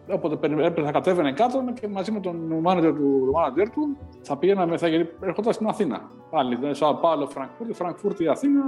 [0.09, 4.77] Οπότε έπρεπε να κατέβαινε κάτω και μαζί με τον μάνατζερ του, manager του θα πήγαιναμε,
[4.77, 4.87] θα
[5.21, 6.11] έρχονταν στην Αθήνα.
[6.31, 8.63] Πάλι, δηλαδή, Σάο Πάολο, Φραγκφούρτη, Φραγκφούρτη, Αθήνα,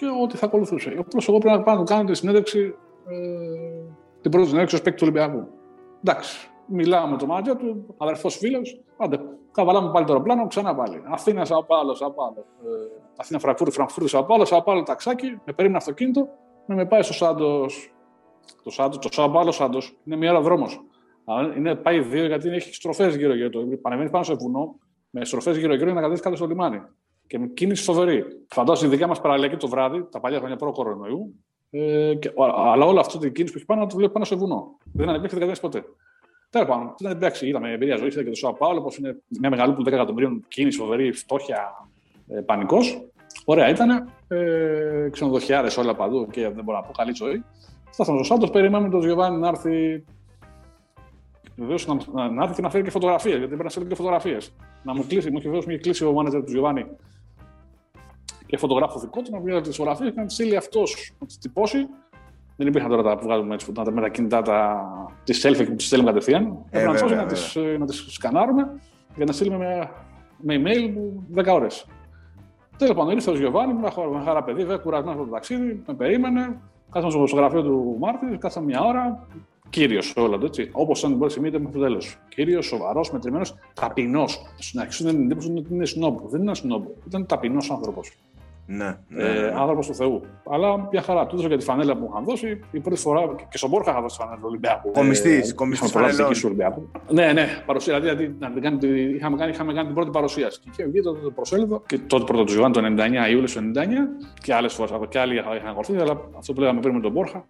[0.00, 0.94] και ό,τι θα ακολουθούσε.
[0.98, 2.74] Απλώς εγώ πρέπει να πάω να κάνω τη συνέντευξη,
[3.08, 3.14] ε,
[4.20, 5.48] την πρώτη συνέντευξη ως παίκτη του Ολυμπιακού.
[6.04, 9.20] Εντάξει, μιλάω με τον μάτια του, αδερφός φίλος, άντε,
[9.52, 11.02] καβαλάμε πάλι το αεροπλάνο, ξανά πάλι.
[11.04, 12.44] Αθήνα, Σαπάλο, Σαπάλο.
[12.64, 16.28] Ε, Αθήνα, Φραγκφούρτη, Φραγκφούρτη, Σαπάλο, Σαπάλο, ταξάκι, με περίμενε αυτοκίνητο,
[16.66, 17.94] με, με πάει στο Σάντος.
[18.62, 20.66] Το Σάντος, το Σαπάλο Σάντος, είναι μια ώρα δρόμο.
[21.56, 23.60] Είναι, πάει δύο γιατί έχει στροφές γύρω-γύρω.
[23.82, 24.78] Πανεβαίνει πάνω σε βουνό,
[25.10, 26.82] με στροφές γύρω-γύρω για να κατέβει κάτω στο λιμάνι
[27.30, 28.24] και με κίνηση φοβερή.
[28.48, 31.34] Φαντάζομαι η δικιά μας παραλιακή το βράδυ, τα παλιά χρόνια προ κορονοϊού,
[31.70, 32.32] Ε, και,
[32.72, 34.78] αλλά όλο αυτό την κίνηση που έχει πάνω το βλέπει πάνω σε βουνό.
[34.92, 35.84] Δεν ανεπέχει δεν ποτέ.
[36.50, 39.50] Τέλος πάντων, ήταν εντάξει, είδαμε εμπειρία ζωής, είδα και το Σάο Πάολο, πώς είναι μια
[39.50, 41.88] μεγάλη που 10 εκατομμυρίων κίνηση, φοβερή, φτώχεια,
[42.28, 43.00] ε, πανικός.
[43.44, 44.12] Ωραία ήταν.
[44.28, 47.44] Ε, Ξενοδοχιάρε όλα παντού και δεν μπορώ να πω καλή ζωή.
[47.90, 50.04] Φτάσαμε στο Σάντος, περιμένουμε τον Γιωβάνι να έρθει.
[51.56, 54.52] Βεβαίως να, να, έρθει και να φέρει και φωτογραφίες, γιατί πρέπει να στείλει και φωτογραφίες.
[54.82, 56.86] Να μου κλείσει, μου έχει βεβαίω κλείσει ο μάνατζερ του Γιωβάνι
[58.50, 61.38] και φωτογράφο δικό του, να βγάλει τι φωτογραφίε και να τι στείλει αυτός να τι
[61.38, 61.88] τυπώσει.
[62.56, 64.84] Δεν υπήρχαν τώρα τα που βγάζουμε έτσι, τα, με τα κινητά τα,
[65.24, 66.64] τη selfie που τι στέλνουμε κατευθείαν.
[66.70, 68.80] Ε, Πρέπει να τις, να τις σκανάρουμε
[69.16, 69.90] για να στείλουμε με,
[70.36, 70.62] με
[71.34, 71.86] email 10 ώρες.
[72.76, 73.90] Τέλος πάντων, ήρθε ο Γιωβάνι, με
[74.24, 76.60] χαρά παιδί, βέβαια κουρασμένος από το ταξίδι, με περίμενε.
[76.90, 79.26] Κάτσαμε στο γραφείο του Μάρτι, κάτσαμε μια ώρα.
[79.70, 80.70] Κύριος όλα το έτσι.
[80.72, 82.18] Όπως αν μπορεί να μέχρι το τέλος.
[82.28, 84.42] Κύριος, σοβαρός, μετρημένος, ταπεινός.
[84.58, 86.18] Στην αρχή σου δεν εντύπωση ότι είναι σνόμπ.
[86.28, 86.84] Δεν είναι σνόμπ.
[87.06, 88.12] Ήταν ταπεινός άνθρωπος.
[88.72, 89.52] Ναι, ναι, ε, ναι.
[89.56, 90.22] άνθρωπος του Θεού.
[90.50, 91.26] Αλλά μια χαρά.
[91.26, 92.60] Του έδωσα και τη φανέλα που μου είχαν δώσει.
[92.70, 94.90] Η πρώτη φορά και στον Μπόρχα είχα δώσει τη φανέλα του Ολυμπιακού.
[94.90, 96.90] Κομιστής, ε, κομιστής του Ολυμπιακού.
[97.08, 98.00] Ναι, ναι, παρουσία.
[98.00, 98.78] Δηλαδή, δηλαδή κάνει,
[99.16, 100.60] είχαμε, κάνει, είχαμε κάνει την πρώτη παρουσίαση.
[100.60, 103.60] Και είχε βγει το, το προσέλιδο και τότε πρώτο του Ιωάννη το 99, Ιούλιος του
[103.74, 103.78] 99
[104.42, 105.96] και άλλες φορές και άλλοι είχαν ακολουθεί.
[105.96, 107.44] Αλλά αυτό που λέγαμε πριν με τον Μπόρχα,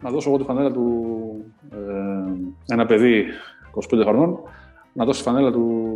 [0.00, 1.14] να δώσω εγώ τη φανέλα του
[1.72, 3.24] ε, ένα παιδί
[3.94, 4.38] 25 χρονών,
[4.92, 5.90] να δώσει τη φανέλα του,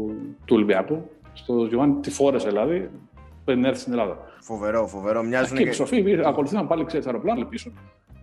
[0.44, 1.11] του Ολυμπιακού.
[1.33, 2.90] Στο Γιωάννη τη φόρεσε δηλαδή,
[3.50, 4.16] πριν έρθει στην Ελλάδα.
[4.40, 5.22] Φοβερό, φοβερό.
[5.22, 5.64] Μοιάζουν και.
[5.64, 7.72] Και Σοφή, ακολουθήσαμε πάλι ξέρεις αεροπλάνο πίσω.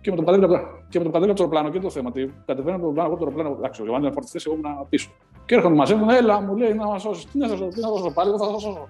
[0.00, 2.08] Και με τον κατέβηκα και με τον κατέβηκα το αεροπλάνο και το θέμα.
[2.08, 3.56] Ότι κατεβαίνω το αεροπλάνο, εγώ το αεροπλάνο.
[3.58, 5.10] Εντάξει, ο Γιωβάνι ήταν φορτιστή, εγώ ήμουν πίσω.
[5.46, 7.24] Και έρχονται μαζί μου, έλα, μου λέει να μας σώσεις.
[7.24, 8.88] Τι να σας τι να δώσω πάλι, εγώ θα σας σώσω.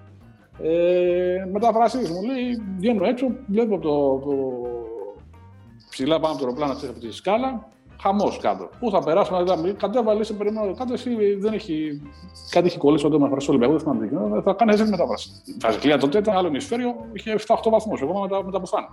[0.61, 4.33] Ε, μεταφράσει μου λέει, βγαίνω έξω, βλέπω το, το
[5.89, 7.67] ψηλά πάνω από το αεροπλάνο από τη σκάλα
[8.01, 8.69] χαμός κάτω.
[8.79, 10.93] Πού θα περάσουμε, δηλαδή, κατέβαλε, σε περιμένω κάτω.
[10.93, 12.01] Εσύ δεν έχει.
[12.49, 15.29] Κάτι έχει κολλήσει όταν με φρασό Ολυμπιακό, δεν θυμάμαι Θα κάνεις έτσι μετάφραση.
[15.45, 18.01] Η Βραζιλία τότε ήταν άλλο ημισφαίριο, είχε 7-8 βαθμούς.
[18.01, 18.87] Εγώ με τα, με τα μπουφάν.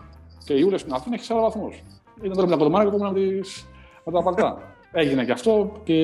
[0.45, 1.83] Και η Ιούλια στην Αθήνα έχεις 4 βαθμούς.
[2.23, 3.11] Ήταν τώρα με τα κοντομάρια και με,
[4.05, 4.59] με τα παλτά.
[4.93, 5.95] Έγινε και αυτό και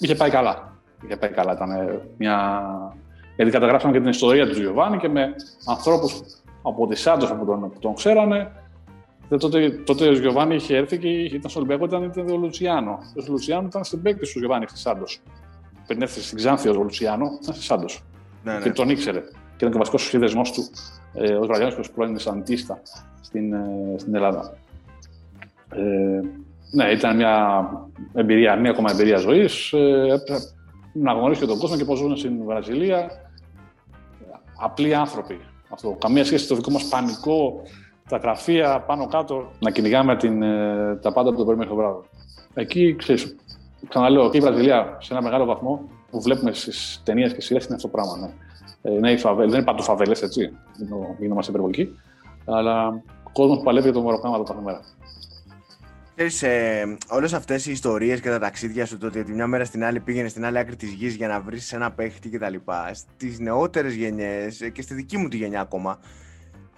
[0.00, 0.72] είχε πάει καλά.
[1.04, 1.52] Είχε πάει καλά.
[1.52, 1.70] Ήταν
[2.16, 2.62] μια.
[3.36, 5.34] Γιατί καταγράψαμε και την ιστορία του Γιωβάνι και με
[5.66, 6.20] ανθρώπους
[6.62, 8.52] από τη Σάντος που τον, που τον ξέρανε,
[9.28, 12.98] τότε, τότε ο Γιωβάνι είχε έρθει και ήταν στο Ολυμπιακό, ήταν, ήταν ο Λουτσιάνο.
[13.16, 15.20] Ο Λουτσιάνο ήταν στην παίκτη του Γιωβάνι στη Σάντος.
[15.86, 18.02] Πριν έρθει στην Ξάνθη ο Λουτσιάνο, ήταν στη Σάντος.
[18.44, 18.60] Ναι, ναι.
[18.60, 19.20] Και τον ήξερε.
[19.20, 20.68] Και ήταν και ο βασικός σύνδεσμό του
[21.14, 22.80] ε, ω Βραζιλιάνο που πρώην Σαντίστα
[23.20, 24.56] στην, ε, στην Ελλάδα.
[25.70, 26.20] Ε,
[26.70, 27.66] ναι, ήταν μια
[28.14, 29.72] εμπειρία, μια ακόμα εμπειρία ζωής.
[29.72, 30.22] Ε,
[30.92, 33.10] να γνωρίσει και τον κόσμο και πώς ζουν στην Βραζιλία.
[34.60, 35.40] Απλοί άνθρωποι.
[35.68, 35.96] Αυτό.
[36.00, 37.62] Καμία σχέση με το δικό μας πανικό
[38.08, 41.78] τα γραφεία πάνω κάτω, να κυνηγάμε την, ε, τα πάντα από το πρωί μέχρι το
[41.78, 42.00] βράδυ.
[42.54, 43.36] Εκεί, ξέρεις,
[43.88, 47.74] ξαναλέω, και η Βραζιλία σε ένα μεγάλο βαθμό που βλέπουμε στις ταινίες και σειρές είναι
[47.74, 48.16] αυτό το πράγμα.
[48.16, 48.30] Ναι.
[48.82, 50.52] Ε, ναι, φαβέλ, δεν είναι παντού φαβέλες, έτσι.
[51.18, 51.98] Γίνομαστε υπερβολικοί.
[52.44, 52.88] Αλλά
[53.22, 54.80] ο κόσμος παλεύει για το μεροκάματο κάθε μέρα.
[56.14, 59.84] Ξέρεις, ε, όλες αυτές οι ιστορίες και τα ταξίδια σου, το ότι μια μέρα στην
[59.84, 62.54] άλλη πήγαινες στην άλλη άκρη της γης για να βρεις ένα παίχτη κτλ.
[62.92, 65.98] Στις νεότερες γενιές και στη δική μου τη γενιά ακόμα,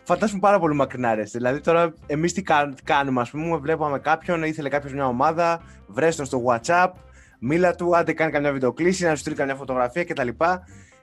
[0.08, 1.30] φαντάζομαι πάρα πολύ μακρινάρες.
[1.30, 2.42] Δηλαδή, τώρα εμείς τι
[2.84, 6.90] κάνουμε, ας πούμε, βλέπαμε κάποιον, ήθελε κάποιος μια ομάδα, βρέστο στο WhatsApp,
[7.38, 10.28] μίλα του, άντε κάνει καμιά βιντεοκλήση, να σου στείλει καμιά φωτογραφία κτλ.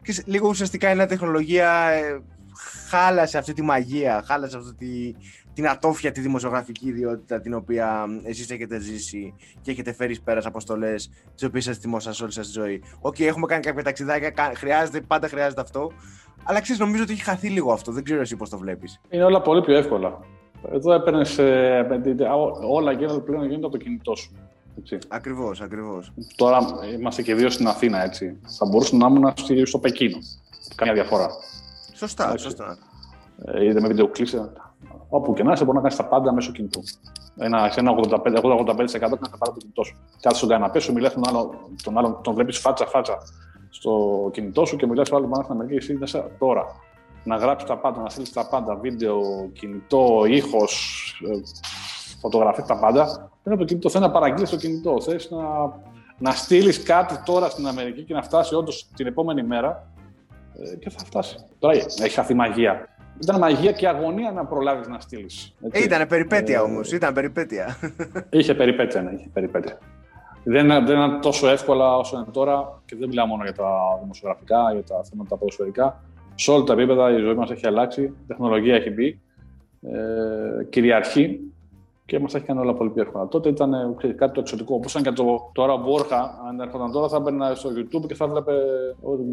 [0.01, 2.21] Και λίγο ουσιαστικά η νέα τεχνολογία ε,
[2.89, 5.15] χάλασε αυτή τη μαγεία, χάλασε αυτή τη,
[5.53, 11.09] την ατόφια τη δημοσιογραφική ιδιότητα την οποία εσείς έχετε ζήσει και έχετε φέρει πέρας αποστολές
[11.35, 12.83] τις οποίες σας θυμόσαστε όλη σας τη ζωή.
[12.99, 15.91] Okay, έχουμε κάνει κάποια ταξιδάκια, χρειάζεται, πάντα χρειάζεται αυτό.
[16.47, 17.91] Αλλά ξέρεις, νομίζω ότι έχει χαθεί λίγο αυτό.
[17.91, 18.99] Δεν ξέρω εσύ πώς το βλέπεις.
[19.09, 20.19] Είναι όλα πολύ πιο εύκολα.
[20.71, 21.39] Εδώ έπαιρνες.
[22.69, 24.31] όλα γίνονται πλέον γίνονται από το κινητό σου.
[25.07, 26.11] Ακριβώς, ακριβώς.
[26.35, 26.59] Τώρα
[26.93, 28.37] είμαστε και δύο στην Αθήνα, έτσι.
[28.57, 30.17] Θα μπορούσα να ήμουν στο Πεκίνο.
[30.75, 31.29] Καμία διαφορά.
[31.93, 32.43] Σωστά, έτσι.
[32.43, 32.77] σωστά.
[33.45, 34.37] Ε, είτε με βιντεοκλήση.
[35.09, 36.83] Όπου και να είσαι, μπορεί να κάνεις τα πάντα μέσω κινητού.
[37.37, 37.97] Ένα, σε ένα 85-85%
[38.99, 39.97] κάνει τα πάντα το κινητό σου.
[40.21, 41.49] Κάθε στον καναπέ σου, μιλάς τον άλλον,
[41.83, 43.17] τον, άλλο, τον βλέπεις φάτσα-φάτσα
[43.75, 46.65] στο κινητό σου και μιλάς στο άλλο πάνω στην Αμερική, εσύ είσαι τώρα.
[47.23, 49.19] Να γράψεις τα πάντα, να στείλεις τα πάντα, βίντεο,
[49.53, 50.73] κινητό, ήχος,
[51.27, 51.39] ε,
[52.21, 53.05] φωτογραφία, τα πάντα.
[53.43, 55.01] Δεν είναι το κινητό, θέλει να παραγγείλεις το κινητό.
[55.01, 55.43] Θες να,
[56.17, 59.91] να στείλεις κάτι τώρα στην Αμερική και να φτάσει όντως την επόμενη μέρα
[60.73, 61.35] ε, και θα φτάσει.
[61.59, 62.89] Τώρα έχει χαθεί μαγεία.
[63.21, 65.55] Ήταν μαγεία και αγωνία να προλάβεις να στείλεις.
[65.71, 66.91] Ε, ήταν περιπέτεια ε, όμως.
[66.91, 67.77] Ήταν περιπέτεια.
[68.29, 69.79] Είχε περιπέτεια, ναι, είχε περιπέτεια
[70.45, 74.71] δεν, δεν είναι τόσο εύκολα όσο είναι τώρα και δεν μιλάω μόνο για τα δημοσιογραφικά,
[74.73, 76.03] για τα θέματα ποδοσφαιρικά.
[76.35, 79.21] Σε όλα τα επίπεδα η ζωή μας έχει αλλάξει, η τεχνολογία έχει μπει,
[79.81, 81.39] ε, κυριαρχεί
[82.05, 83.27] και μας έχει κάνει όλα πολύ πιο εύκολα.
[83.27, 84.75] Τότε ήταν ξέρεις, κάτι το εξωτικό.
[84.75, 88.27] Όπως και το, τώρα ο Μπόρχα, αν έρχονταν τώρα, θα μπαίνει στο YouTube και θα
[88.27, 88.53] βλέπε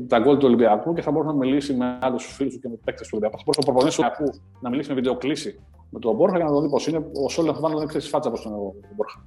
[0.09, 2.79] τα γκολ του Ολυμπιακού και θα μπορούσε να μιλήσει με άλλους φίλους του και με
[2.85, 3.37] παίκτες του Ολυμπιακού.
[3.37, 6.51] Θα μπορούσε ο προπονητή του Ολυμπιακού να μιλήσει με βιντεοκλήση με τον Μπόρχα για να
[6.51, 7.07] δω πώς είναι.
[7.25, 9.25] Ο Σόλεν θα δεν ξέρεις φάτσα πώ είναι ο Μπόρχα.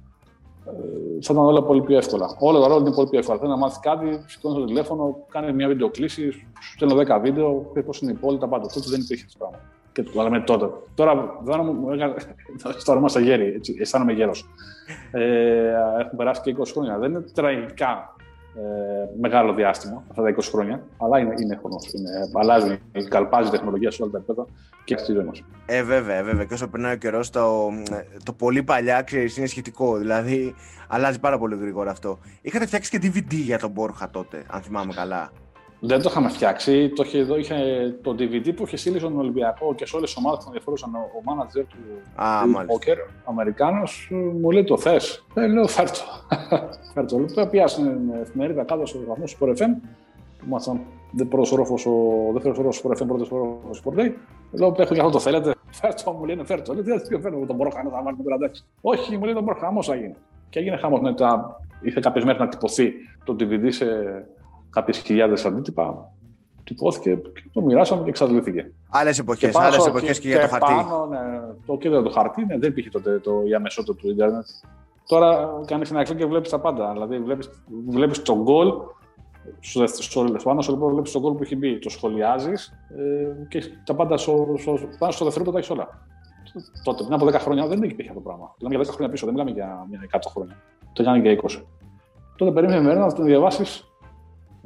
[0.66, 2.36] Ε, θα ήταν όλα πολύ πιο εύκολα.
[2.38, 3.38] Όλα τα ρόλια είναι πολύ πιο εύκολα.
[3.38, 8.00] Θέλει να μάθεις κάτι, σηκώνεις το τηλέφωνο, κάνεις μια βιντεοκλήση, σου στέλνω 10 βίντεο, πώς
[8.00, 8.66] είναι η πόλη, τα πάντα.
[8.74, 9.58] Τότε δεν υπήρχε αυτό πράγμα.
[9.92, 10.70] Και το λέμε τότε.
[10.94, 11.86] Τώρα δεν μου
[12.84, 14.48] τώρα είμαστε γέροι, αισθάνομαι γέρος.
[15.10, 16.98] Ε, έχουν περάσει και 20 χρόνια.
[16.98, 18.16] Δεν είναι τραγικά
[18.56, 21.76] ε, μεγάλο διάστημα, αυτά τα 20 χρόνια, αλλά είναι, είναι χρόνο.
[21.92, 24.46] Είναι, αλλάζει, καλπάζει η τεχνολογία σε όλα τα επίπεδα
[24.84, 25.42] και στη ζωή μας.
[25.66, 26.44] Ε, βέβαια, βέβαια.
[26.44, 27.70] Και όσο περνάει ο καιρός, το,
[28.24, 29.96] το πολύ παλιά ξέρεις είναι σχετικό.
[29.96, 30.54] Δηλαδή,
[30.88, 32.18] αλλάζει πάρα πολύ γρήγορα αυτό.
[32.40, 35.30] Είχατε φτιάξει και DVD για τον Μπόρχα τότε, αν θυμάμαι καλά.
[35.80, 36.88] Δεν το είχαμε φτιάξει.
[36.88, 37.54] Το είχε, εδώ είχε
[38.02, 40.98] το DVD που είχε στείλει στον Ολυμπιακό και σε όλες τις ομάδες που ενδιαφέρουσαν ο,
[40.98, 41.76] ο μάνατζερ του
[42.66, 44.08] Πόκερ, Αμερικάνος,
[44.40, 46.00] μου λέει το θες; Ε, λέω φέρτο.
[46.94, 47.24] φέρτο.
[47.34, 49.88] Λέω πιάσει την εφημερίδα κάτω στο βαθμό του FM.
[50.38, 50.80] Που ήμασταν
[51.28, 51.92] πρώτος όροφος, ο
[52.32, 54.12] δεύτερος όροφος του FM, πρώτος όροφος του Sport
[54.50, 56.74] Λέω έχω και αυτό το θέλετε; Φέρτο, μου λένε φέρτο.
[56.74, 59.58] Λέω τι δεν φέρτο, τον μπορώ να θα βάλει τον Όχι, μου λέει τον μπορώ
[59.58, 60.14] χαμός θα γίνει.
[60.50, 61.00] Και έγινε χαμός.
[61.00, 62.92] Μετά είχε κάποιε μέρε να τυπωθεί
[63.24, 63.86] το DVD σε
[64.70, 66.10] κάποιες χιλιάδες αντίτυπα.
[66.64, 68.72] Τυπώθηκε και το μοιράσαμε και εξαντλήθηκε.
[68.90, 70.72] Άλλες εποχές, άλλες εποχές και, και, για το χαρτί.
[70.72, 71.18] Πάνω, ναι,
[71.66, 74.46] το κέντρο το χαρτί, ναι, δεν υπήρχε τότε το, η αμεσότητα του Ιντερνετ.
[75.06, 76.92] Τώρα κάνεις ένα κλικ και βλέπεις τα πάντα.
[76.92, 77.46] Δηλαδή βλέπει
[77.86, 78.72] βλέπεις τον γκολ.
[79.60, 81.78] Στο, στο, πάνω στο λοιπόν βλέπεις τον γκολ που έχει μπει.
[81.78, 85.88] Το σχολιάζεις ε, και τα πάντα στο, στο, πάνω στο δευτερόλεπτο τα έχεις όλα.
[86.84, 88.54] Τότε, πριν από 10 χρόνια δεν υπήρχε αυτό το πράγμα.
[88.58, 90.56] Μιλάμε για 10 χρόνια πίσω, δεν μιλάμε για 100 χρόνια.
[90.92, 91.62] Το έκανε για 20.
[92.36, 93.84] Τότε περίμενε μέρα να το διαβάσεις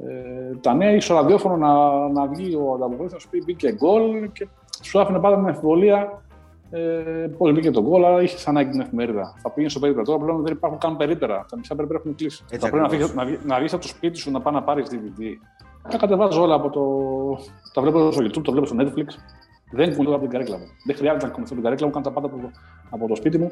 [0.07, 4.31] ε, τα νέα ίσω ραδιόφωνο να, να βγει ο ανταποκριτή να σου πει μπήκε γκολ
[4.31, 4.47] και
[4.81, 6.21] σου άφηνε πάντα την αμφιβολία
[6.73, 6.79] ε,
[7.37, 9.35] πώς μπήκε το γκολ, αλλά είχες ανάγκη την εφημερίδα.
[9.41, 10.05] Θα πήγαινε στο περίπτερο.
[10.05, 11.45] Τώρα πλέον δεν υπάρχουν καν περίπτερα.
[11.49, 12.43] Τα μισά περίπτερα έχουν κλείσει.
[12.49, 14.87] Έτσι θα πρέπει να, βγει, να, βγει από το σπίτι σου να πάει να πάρεις
[14.91, 15.21] DVD.
[15.89, 16.83] Τα κατεβάζω όλα από το.
[17.73, 19.07] Τα βλέπω στο YouTube, το βλέπω στο Netflix.
[19.71, 20.65] Δεν κουνηθώ από την καρέκλα μου.
[20.85, 22.51] Δεν χρειάζεται να κουνηθώ από την καρέκλα μου, κάνω τα πάντα από το,
[22.89, 23.51] από το σπίτι μου,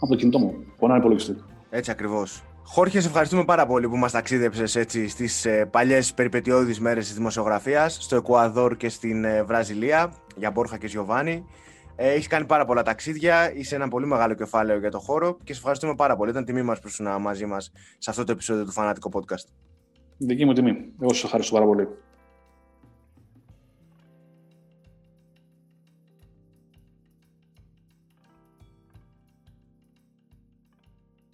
[0.00, 0.54] από το κινητό μου.
[0.78, 1.36] Πονάει υπολογιστή.
[1.70, 2.44] Έτσι ακριβώς.
[2.68, 7.98] Χόρχε, ευχαριστούμε πάρα πολύ που μας ταξίδεψες έτσι στις ε, παλιές περιπετειώδεις μέρες της δημοσιογραφίας,
[8.00, 11.46] στο Εκουαδόρ και στην ε, Βραζιλία, για Μπόρχα και Γιωβάνι.
[11.96, 15.52] Ε, έχεις κάνει πάρα πολλά ταξίδια, είσαι ένα πολύ μεγάλο κεφάλαιο για το χώρο και
[15.52, 16.30] σε ευχαριστούμε πάρα πολύ.
[16.30, 19.48] Ήταν τιμή μας που ήσουν μαζί μας σε αυτό το επεισόδιο του Φανάτικο Podcast.
[20.16, 20.76] Δική μου τιμή.
[21.00, 21.88] Εγώ σας ευχαριστώ πάρα πολύ.